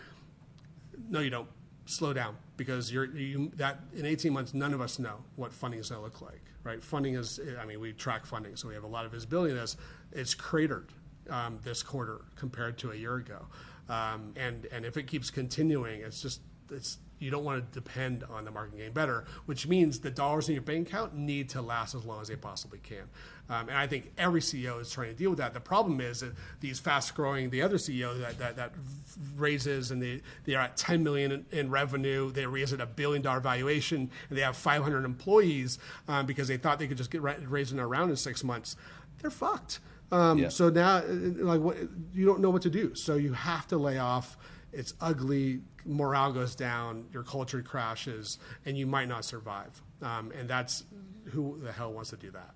[1.09, 1.47] No, you don't.
[1.85, 4.53] Slow down because you're you, that in 18 months.
[4.53, 6.83] None of us know what funding is going to look like, right?
[6.83, 7.39] Funding is.
[7.59, 9.75] I mean, we track funding, so we have a lot of visibility in this.
[10.11, 10.93] It's cratered
[11.31, 13.43] um, this quarter compared to a year ago,
[13.87, 16.41] um, and and if it keeps continuing, it's just
[16.71, 20.47] it's you don't want to depend on the market getting better, which means the dollars
[20.47, 23.03] in your bank account need to last as long as they possibly can.
[23.49, 25.53] Um, and I think every CEO is trying to deal with that.
[25.53, 28.73] The problem is that these fast growing, the other CEO that, that, that
[29.35, 32.85] raises and they, they are at 10 million in, in revenue, they raise at a
[32.85, 37.11] billion dollar valuation, and they have 500 employees um, because they thought they could just
[37.11, 38.75] get raising around in six months.
[39.21, 39.79] They're fucked.
[40.11, 40.49] Um, yeah.
[40.49, 41.77] So now, uh, like, what,
[42.13, 42.95] you don't know what to do.
[42.95, 44.37] So you have to lay off
[44.71, 49.81] it's ugly, morale goes down, your culture crashes, and you might not survive.
[50.01, 50.83] Um, and that's
[51.25, 52.53] who the hell wants to do that?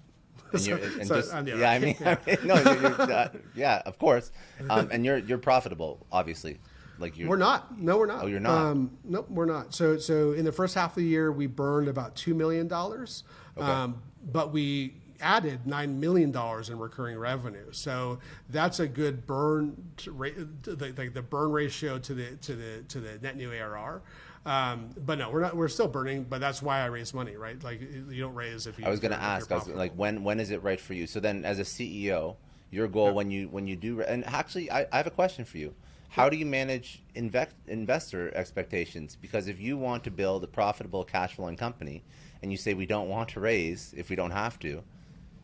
[0.54, 2.18] And and so, just, yeah, I mean, yeah.
[2.26, 4.32] I mean no, you're, you're, uh, yeah, of course.
[4.70, 6.60] Um, and you're you're profitable, obviously.
[7.00, 7.80] Like you we're not.
[7.80, 8.24] No, we're not.
[8.24, 8.56] Oh, you're not.
[8.56, 9.74] Um, nope, we're not.
[9.74, 13.24] So, so in the first half of the year, we burned about two million dollars,
[13.58, 13.66] okay.
[13.66, 14.02] um,
[14.32, 17.72] but we added $9 million in recurring revenue.
[17.72, 23.00] So that's a good burn the, the, the, burn ratio to the, to the, to
[23.00, 24.02] the net new ARR.
[24.46, 27.62] Um, but no, we're not, we're still burning, but that's why I raise money, right?
[27.64, 30.40] Like you don't raise if you, I was going to ask, was, like when, when
[30.40, 31.08] is it right for you?
[31.08, 32.36] So then as a CEO,
[32.70, 33.14] your goal yeah.
[33.14, 35.74] when you, when you do, and actually I, I have a question for you.
[36.10, 39.18] How do you manage invest, investor expectations?
[39.20, 42.04] Because if you want to build a profitable cash flowing company
[42.44, 44.84] and you say we don't want to raise if we don't have to,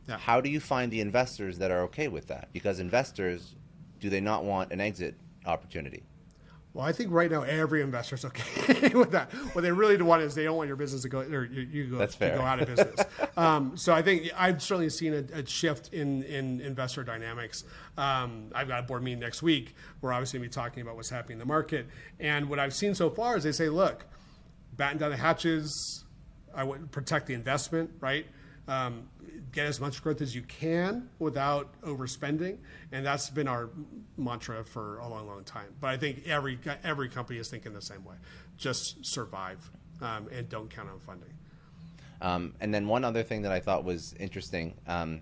[0.07, 0.17] yeah.
[0.17, 2.49] How do you find the investors that are okay with that?
[2.53, 3.55] Because investors,
[3.99, 6.03] do they not want an exit opportunity?
[6.73, 9.31] Well, I think right now every investor is okay with that.
[9.53, 11.87] What they really want is they don't want your business to go or you, you
[11.87, 12.37] go, That's fair.
[12.37, 13.01] go out of business.
[13.37, 17.63] um, so I think I've certainly seen a, a shift in in investor dynamics.
[17.97, 19.75] Um, I've got a board meeting next week.
[20.01, 21.87] We're obviously going to be talking about what's happening in the market.
[22.19, 24.05] And what I've seen so far is they say, look,
[24.77, 26.05] batten down the hatches.
[26.53, 28.25] I would protect the investment, right?
[28.69, 29.09] um,
[29.51, 32.57] get as much growth as you can without overspending,
[32.91, 33.69] and that's been our
[34.17, 35.73] mantra for a long, long time.
[35.79, 38.15] But I think every every company is thinking the same way:
[38.57, 39.59] just survive
[40.01, 41.33] um, and don't count on funding.
[42.21, 45.21] Um, and then one other thing that I thought was interesting um,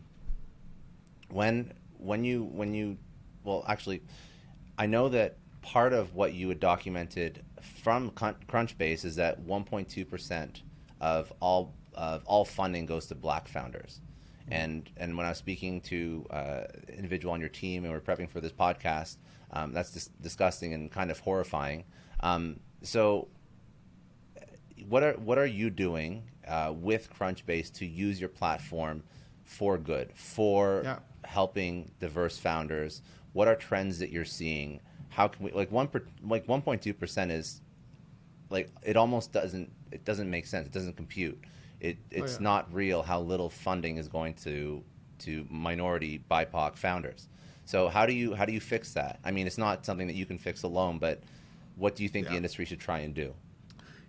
[1.30, 2.98] when when you when you
[3.44, 4.02] well actually
[4.78, 7.44] I know that part of what you had documented
[7.82, 10.64] from Crunchbase is that 1.2 percent
[11.00, 14.02] of all of all funding goes to Black founders.
[14.52, 18.30] And and when I was speaking to uh, individual on your team and we're prepping
[18.30, 19.18] for this podcast,
[19.52, 21.84] um, that's dis- disgusting and kind of horrifying.
[22.22, 23.28] Um, so,
[24.88, 29.04] what are what are you doing uh, with Crunchbase to use your platform
[29.44, 31.00] for good, for yeah.
[31.26, 33.02] helping diverse founders?
[33.34, 34.80] What are trends that you're seeing?
[35.10, 37.62] How can we like one per, like 1.2 percent is
[38.50, 40.68] like it almost doesn't it doesn't make sense.
[40.68, 41.40] It doesn't compute.
[41.80, 42.44] It oh, it's oh, yeah.
[42.44, 44.84] not real how little funding is going to
[45.20, 47.28] to minority BIPOC founders.
[47.66, 49.20] So how do you how do you fix that?
[49.24, 51.22] I mean, it's not something that you can fix alone, but
[51.76, 52.32] what do you think yeah.
[52.32, 53.34] the industry should try and do?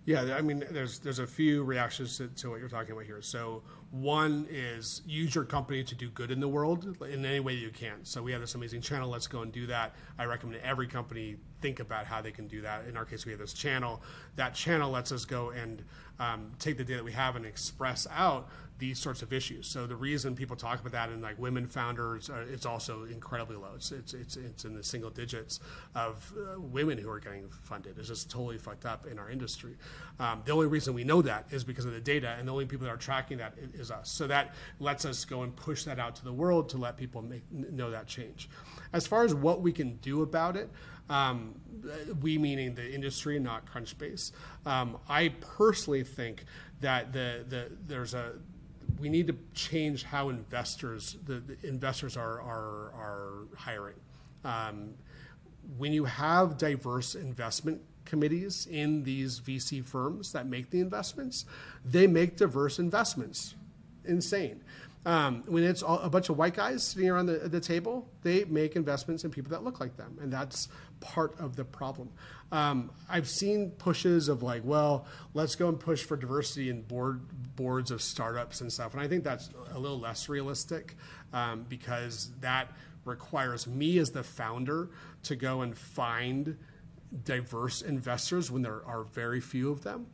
[0.05, 3.21] Yeah, I mean, there's there's a few reactions to, to, what you're talking about here.
[3.21, 7.53] So one is use your company to do good in the world in any way
[7.53, 8.03] you can.
[8.03, 9.09] So we have this amazing channel.
[9.09, 9.93] Let's go and do that.
[10.17, 12.87] I recommend every company think about how they can do that.
[12.87, 14.01] In our case, we have this channel.
[14.35, 15.83] That channel lets us go and
[16.19, 18.49] um, take the data that we have and express out
[18.79, 19.67] these sorts of issues.
[19.67, 23.57] So the reason people talk about that in like women founders, uh, it's also incredibly
[23.57, 23.71] low.
[23.75, 25.59] It's, it's, it's, it's in the single digits
[25.95, 27.97] of uh, women who are getting funded.
[27.99, 29.75] It's just totally fucked up in our industry.
[30.19, 32.65] Um, the only reason we know that is because of the data, and the only
[32.65, 34.09] people that are tracking that is us.
[34.09, 37.21] So that lets us go and push that out to the world to let people
[37.21, 38.49] make, know that change.
[38.93, 40.69] As far as what we can do about it,
[41.09, 41.55] um,
[42.21, 44.31] we meaning the industry, not Crunchbase.
[44.65, 46.45] Um, I personally think
[46.81, 48.33] that the, the there's a
[48.99, 53.95] we need to change how investors the, the investors are are, are hiring.
[54.43, 54.93] Um,
[55.77, 61.45] when you have diverse investment committees in these VC firms that make the investments,
[61.85, 63.55] they make diverse investments.
[64.05, 64.61] Insane.
[65.05, 68.43] Um, when it's all, a bunch of white guys sitting around the, the, table, they
[68.43, 70.67] make investments in people that look like them, and that's
[70.99, 72.09] part of the problem.
[72.51, 77.21] Um, I've seen pushes of like, well, let's go and push for diversity in board
[77.55, 80.97] boards of startups and stuff, and I think that's a little less realistic
[81.31, 82.69] um, because that
[83.05, 84.89] requires me as the founder
[85.23, 86.57] to go and find
[87.23, 90.07] diverse investors when there are very few of them.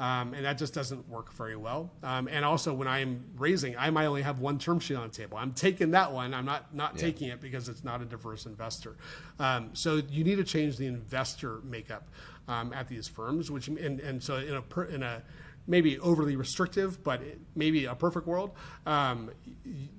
[0.00, 1.92] Um, and that just doesn't work very well.
[2.02, 5.14] Um, and also, when I'm raising, I might only have one term sheet on the
[5.14, 5.36] table.
[5.36, 6.32] I'm taking that one.
[6.32, 7.02] I'm not not yeah.
[7.02, 8.96] taking it because it's not a diverse investor.
[9.38, 12.08] Um, so you need to change the investor makeup
[12.48, 15.22] um, at these firms, which and, and so in a per, in a
[15.66, 17.20] maybe overly restrictive, but
[17.54, 18.52] maybe a perfect world,
[18.86, 19.30] um,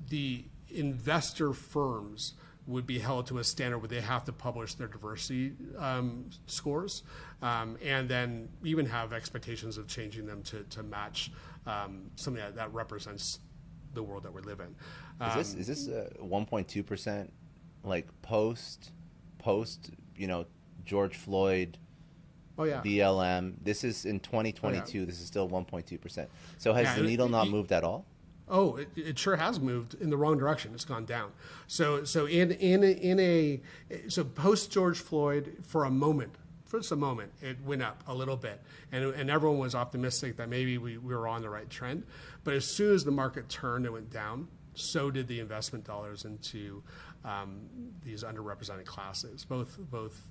[0.10, 2.34] the investor firms
[2.68, 7.04] would be held to a standard where they have to publish their diversity um, scores
[7.42, 11.32] um, and then even have expectations of changing them to, to match
[11.66, 13.40] um, something that, that, represents
[13.94, 14.76] the world that we live in.
[15.28, 17.34] is this, um, is this 1.2 percent
[17.84, 18.92] like post
[19.40, 20.46] post you know
[20.86, 21.78] George Floyd?
[22.58, 22.82] Oh yeah.
[22.84, 23.56] BLM.
[23.64, 24.98] This is in 2022.
[24.98, 25.06] Oh, yeah.
[25.06, 26.30] This is still 1.2 percent.
[26.58, 28.06] So has yeah, the needle it, not moved at all?
[28.52, 30.74] Oh, it, it, sure has moved in the wrong direction.
[30.74, 31.32] It's gone down.
[31.68, 33.62] So, so in in in a
[34.10, 36.36] so post George Floyd for a moment,
[36.66, 40.36] for just a moment, it went up a little bit, and and everyone was optimistic
[40.36, 42.04] that maybe we, we were on the right trend.
[42.44, 44.50] But as soon as the market turned, and went down.
[44.74, 46.82] So did the investment dollars into
[47.26, 47.68] um,
[48.06, 50.26] these underrepresented classes, both both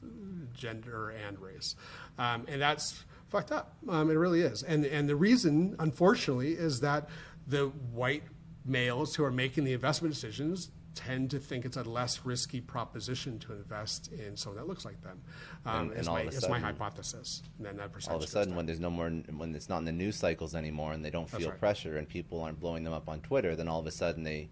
[0.54, 1.76] gender and race,
[2.18, 3.76] um, and that's fucked up.
[3.88, 4.62] Um, it really is.
[4.62, 7.08] And and the reason, unfortunately, is that
[7.50, 8.22] the white
[8.64, 13.38] males who are making the investment decisions tend to think it's a less risky proposition
[13.38, 15.20] to invest in someone that looks like them.
[15.64, 17.42] Um, and, and my, sudden, my hypothesis.
[17.58, 19.84] And then that all of a sudden, when there's no more, when it's not in
[19.84, 21.58] the news cycles anymore, and they don't feel right.
[21.58, 24.48] pressure, and people aren't blowing them up on Twitter, then all of a sudden they,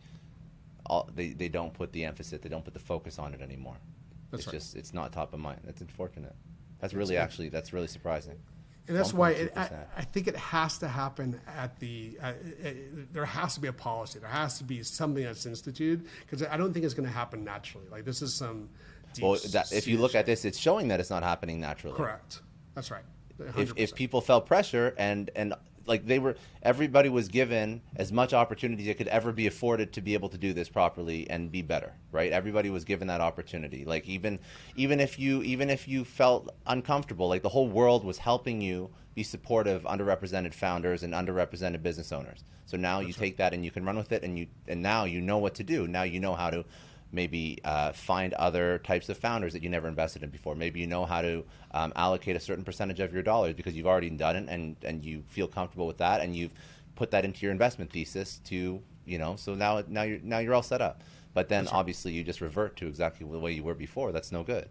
[0.87, 3.77] all, they, they don't put the emphasis, they don't put the focus on it anymore.
[4.31, 4.61] That's it's right.
[4.61, 5.61] just it's not top of mind.
[5.65, 6.37] That's unfortunate.
[6.81, 8.39] That's really actually that's really surprising
[8.89, 9.69] and that's why it, I,
[9.99, 12.19] I, think it has to happen at the.
[12.23, 12.33] Uh,
[12.63, 14.19] it, there has to be a policy.
[14.19, 17.45] There has to be something that's instituted because I don't think it's going to happen
[17.45, 17.87] naturally.
[17.91, 18.71] Like this is some.
[19.21, 21.97] well, that, if you look at this, it's showing that it's not happening naturally.
[21.97, 22.41] Correct.
[22.75, 23.05] That's right.
[23.57, 25.55] If, if people felt pressure and and
[25.89, 30.01] like they were everybody was given as much opportunity as could ever be afforded to
[30.01, 32.33] be able to do this properly and be better right?
[32.33, 33.85] Everybody was given that opportunity.
[33.85, 34.39] Like even
[34.77, 38.91] even if you even if you felt uncomfortable like the whole world was helping you
[39.15, 42.45] be supportive underrepresented founders and underrepresented business owners.
[42.67, 43.29] So now That's you right.
[43.29, 45.55] take that and you can run with it and you and now you know what
[45.57, 45.87] to do.
[45.87, 46.65] Now you know how to
[47.13, 50.55] maybe uh, find other types of founders that you never invested in before.
[50.55, 53.87] Maybe you know how to um, allocate a certain percentage of your dollars because you've
[53.87, 56.53] already done it and, and you feel comfortable with that and you've
[56.97, 60.55] put that into your investment thesis to, you know, so now, now, you're, now you're
[60.55, 61.03] all set up.
[61.35, 61.75] But then right.
[61.75, 64.13] obviously you just revert to exactly the way you were before.
[64.13, 64.69] That's no good.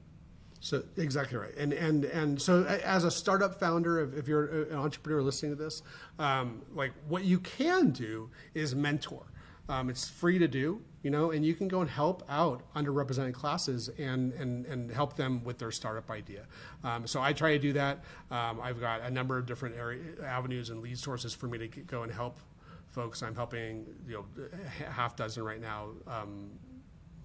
[0.60, 4.76] So exactly right, and and and so as a startup founder, if, if you're an
[4.76, 5.84] entrepreneur listening to this,
[6.18, 9.28] um, like what you can do is mentor.
[9.70, 13.34] Um, it's free to do, you know, and you can go and help out underrepresented
[13.34, 16.46] classes and and, and help them with their startup idea.
[16.84, 18.04] Um, so I try to do that.
[18.32, 21.68] Um, I've got a number of different area, avenues and lead sources for me to
[21.68, 22.40] go and help
[22.88, 23.22] folks.
[23.22, 24.48] I'm helping, you know,
[24.90, 25.90] half dozen right now.
[26.08, 26.52] Um,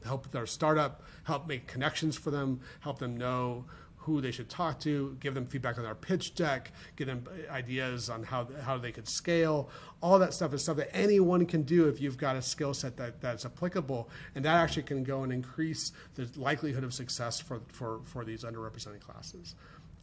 [0.04, 3.64] help their startup, help make connections for them, help them know
[4.02, 8.10] who they should talk to, give them feedback on our pitch deck, give them ideas
[8.10, 9.70] on how, how they could scale.
[10.02, 12.96] All that stuff is stuff that anyone can do if you've got a skill set
[12.96, 14.10] that, that's applicable.
[14.34, 18.42] And that actually can go and increase the likelihood of success for, for, for these
[18.42, 19.54] underrepresented classes.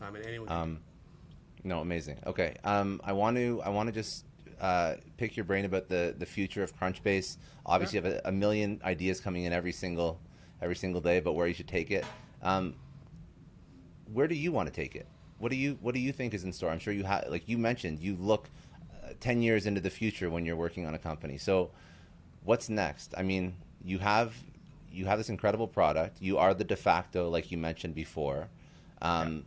[0.02, 0.80] Um, and anyone um,
[1.66, 2.20] no, amazing.
[2.26, 2.56] Okay.
[2.64, 4.24] Um, I want to, I want to just
[4.62, 7.36] uh, pick your brain about the, the future of Crunchbase.
[7.66, 8.06] Obviously, yeah.
[8.06, 10.20] you have a, a, million ideas coming in every single
[10.62, 12.06] every single day about where you should take it.
[12.42, 12.76] Um,
[14.14, 15.08] where do you want to take it?
[15.38, 16.70] What do you What do you think is in store?
[16.70, 18.50] I'm sure you have, like you mentioned, you look
[19.04, 21.38] uh, ten years into the future when you're working on a company.
[21.38, 21.72] So,
[22.44, 23.14] what's next?
[23.18, 24.36] I mean, you have
[24.92, 26.22] you have this incredible product.
[26.22, 28.50] You are the de facto, like you mentioned before.
[29.02, 29.42] Um, yeah.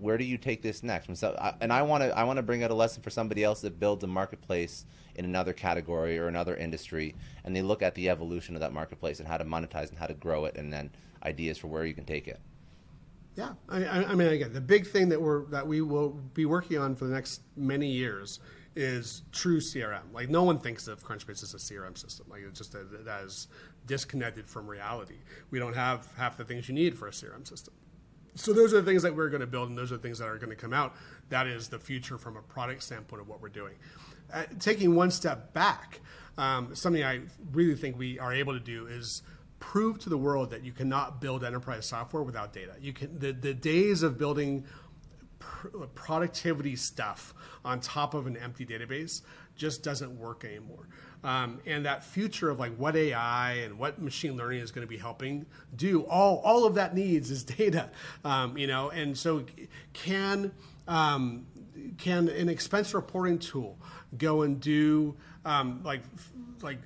[0.00, 1.08] Where do you take this next?
[1.08, 3.10] And, so, I, and I want to I want to bring out a lesson for
[3.10, 7.14] somebody else that builds a marketplace in another category or another industry,
[7.44, 10.06] and they look at the evolution of that marketplace and how to monetize and how
[10.06, 10.90] to grow it, and then
[11.24, 12.40] ideas for where you can take it.
[13.36, 16.78] Yeah, I, I, mean, again, the big thing that we're that we will be working
[16.78, 18.38] on for the next many years
[18.76, 20.12] is true CRM.
[20.12, 22.26] Like, no one thinks of Crunchbase as a CRM system.
[22.28, 23.48] Like, it's just that is
[23.86, 25.18] disconnected from reality.
[25.50, 27.74] We don't have half the things you need for a CRM system.
[28.36, 30.18] So those are the things that we're going to build, and those are the things
[30.18, 30.96] that are going to come out.
[31.28, 33.74] That is the future from a product standpoint of what we're doing.
[34.32, 36.00] Uh, taking one step back,
[36.36, 37.20] um, something I
[37.52, 39.22] really think we are able to do is
[39.64, 42.72] prove to the world that you cannot build enterprise software without data.
[42.80, 44.64] You can the, the days of building
[45.38, 47.32] pr- productivity stuff
[47.64, 49.22] on top of an empty database
[49.56, 50.86] just doesn't work anymore.
[51.24, 54.88] Um, and that future of like what AI and what machine learning is going to
[54.88, 57.88] be helping do, all all of that needs is data.
[58.22, 59.46] Um, you know, and so
[59.94, 60.52] can
[60.86, 61.46] um,
[61.96, 63.78] can an expense reporting tool
[64.18, 66.02] go and do um, like
[66.64, 66.78] like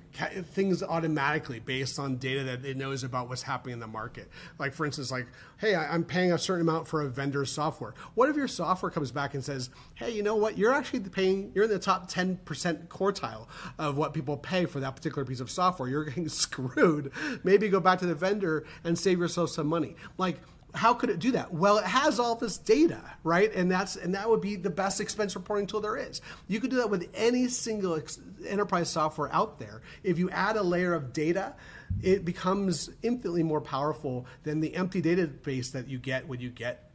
[0.47, 4.29] things automatically based on data that it knows about what's happening in the market.
[4.59, 5.27] Like for instance, like
[5.57, 7.93] hey, I'm paying a certain amount for a vendor's software.
[8.15, 10.57] What if your software comes back and says, hey, you know what?
[10.57, 11.51] You're actually paying.
[11.53, 15.49] You're in the top 10% quartile of what people pay for that particular piece of
[15.51, 15.89] software.
[15.89, 17.11] You're getting screwed.
[17.43, 19.95] Maybe go back to the vendor and save yourself some money.
[20.17, 20.39] Like
[20.75, 21.53] how could it do that?
[21.53, 23.53] Well, it has all this data, right?
[23.53, 26.21] And that's and that would be the best expense reporting tool there is.
[26.47, 29.81] You could do that with any single ex- enterprise software out there.
[30.03, 31.55] If you add a layer of data,
[32.01, 36.91] it becomes infinitely more powerful than the empty database that you get when you get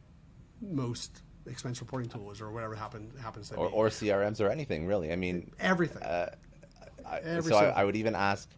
[0.61, 3.73] most expense reporting tools or whatever happen, happens to or, be.
[3.73, 5.11] Or CRMs or anything really.
[5.11, 6.01] I mean everything.
[6.01, 6.29] Uh,
[7.05, 8.49] I, Every so I, I would even ask.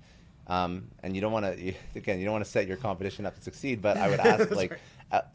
[0.45, 3.35] Um, and you don't want to again you don't want to set your competition up
[3.35, 4.79] to succeed but i would ask like right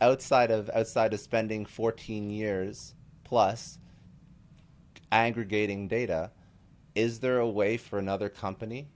[0.00, 2.94] outside of outside of spending 14 years
[3.24, 3.78] plus
[5.10, 6.30] aggregating data,
[6.94, 8.88] is there a way for another company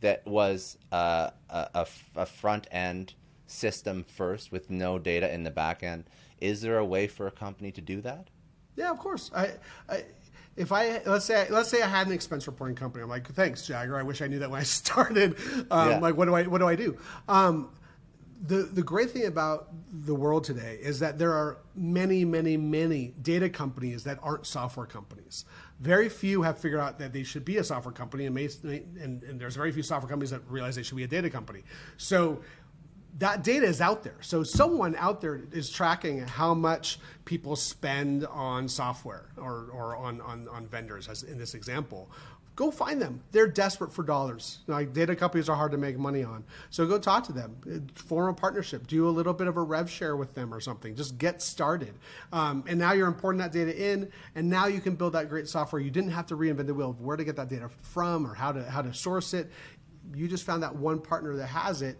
[0.00, 3.14] that was uh, a, a, front end
[3.46, 6.04] system first with no data in the back end?
[6.40, 8.28] Is there a way for a company to do that?
[8.76, 9.30] Yeah, of course.
[9.34, 9.52] I,
[9.88, 10.04] I
[10.56, 13.66] if I let's say let's say I had an expense reporting company, I'm like, thanks,
[13.66, 13.96] Jager.
[13.96, 15.36] I wish I knew that when I started.
[15.70, 15.98] Um, yeah.
[15.98, 16.98] Like, what do I what do I do?
[17.28, 17.70] Um,
[18.44, 23.14] the, the great thing about the world today is that there are many, many, many
[23.22, 25.44] data companies that aren't software companies.
[25.78, 29.22] Very few have figured out that they should be a software company, and, may, and,
[29.22, 31.62] and there's very few software companies that realize they should be a data company.
[31.98, 32.40] So
[33.18, 34.16] that data is out there.
[34.22, 40.20] So someone out there is tracking how much people spend on software or, or on,
[40.20, 42.10] on, on vendors, as in this example
[42.54, 43.22] Go find them.
[43.32, 44.58] They're desperate for dollars.
[44.66, 46.44] Like data companies are hard to make money on.
[46.68, 47.88] So go talk to them.
[47.94, 48.86] Form a partnership.
[48.86, 50.94] Do a little bit of a rev share with them or something.
[50.94, 51.94] Just get started.
[52.30, 55.48] Um, and now you're importing that data in, and now you can build that great
[55.48, 55.80] software.
[55.80, 58.34] You didn't have to reinvent the wheel of where to get that data from or
[58.34, 59.50] how to how to source it.
[60.14, 61.96] You just found that one partner that has it.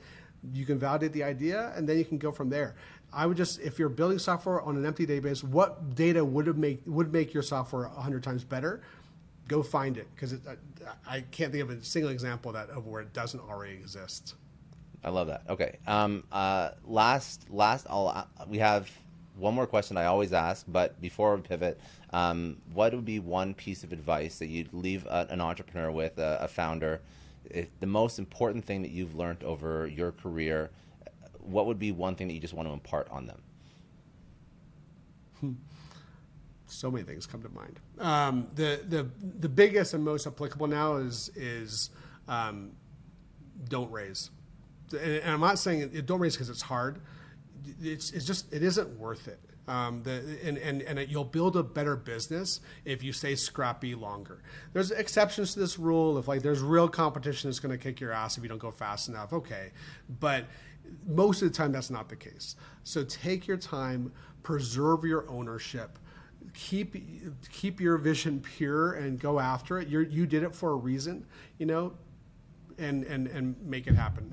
[0.52, 2.74] You can validate the idea, and then you can go from there.
[3.12, 6.82] I would just, if you're building software on an empty database, what data would make
[6.86, 8.82] would make your software hundred times better?
[9.48, 12.86] Go find it because I, I, can't think of a single example of that of
[12.86, 14.34] where it doesn't already exist.
[15.04, 15.42] I love that.
[15.48, 15.78] Okay.
[15.86, 18.90] Um, uh, last, last, I'll, uh, we have
[19.36, 21.80] one more question I always ask, but before we pivot,
[22.12, 26.18] um, what would be one piece of advice that you'd leave a, an entrepreneur with,
[26.18, 27.00] a, a founder?
[27.50, 30.70] If the most important thing that you've learned over your career,
[31.40, 33.42] what would be one thing that you just want to impart on them?
[35.40, 35.52] Hmm
[36.72, 37.80] so many things come to mind.
[37.98, 39.08] Um, the the
[39.40, 41.90] the biggest and most applicable now is is
[42.28, 42.72] um,
[43.68, 44.30] don't raise,
[44.92, 47.00] and, I'm not saying it, don't raise because it's hard.
[47.80, 49.40] It's it's just it isn't worth it.
[49.68, 54.42] Um, the, and, and, and you'll build a better business if you stay scrappy longer.
[54.72, 56.18] There's exceptions to this rule.
[56.18, 58.72] If like there's real competition that's going to kick your ass if you don't go
[58.72, 59.70] fast enough, okay.
[60.18, 60.46] But
[61.06, 62.56] most of the time, that's not the case.
[62.82, 64.12] So take your time,
[64.42, 65.98] preserve your ownership,
[66.54, 66.96] keep
[67.50, 69.88] keep your vision pure and go after it.
[69.88, 71.26] You you did it for a reason,
[71.58, 71.92] you know,
[72.78, 74.32] and and and make it happen.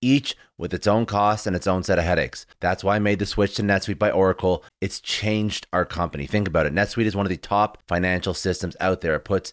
[0.00, 2.46] each with its own costs and its own set of headaches.
[2.60, 4.64] That's why I made the switch to NetSuite by Oracle.
[4.80, 6.26] It's changed our company.
[6.26, 6.74] Think about it.
[6.74, 9.14] NetSuite is one of the top financial systems out there.
[9.14, 9.52] It puts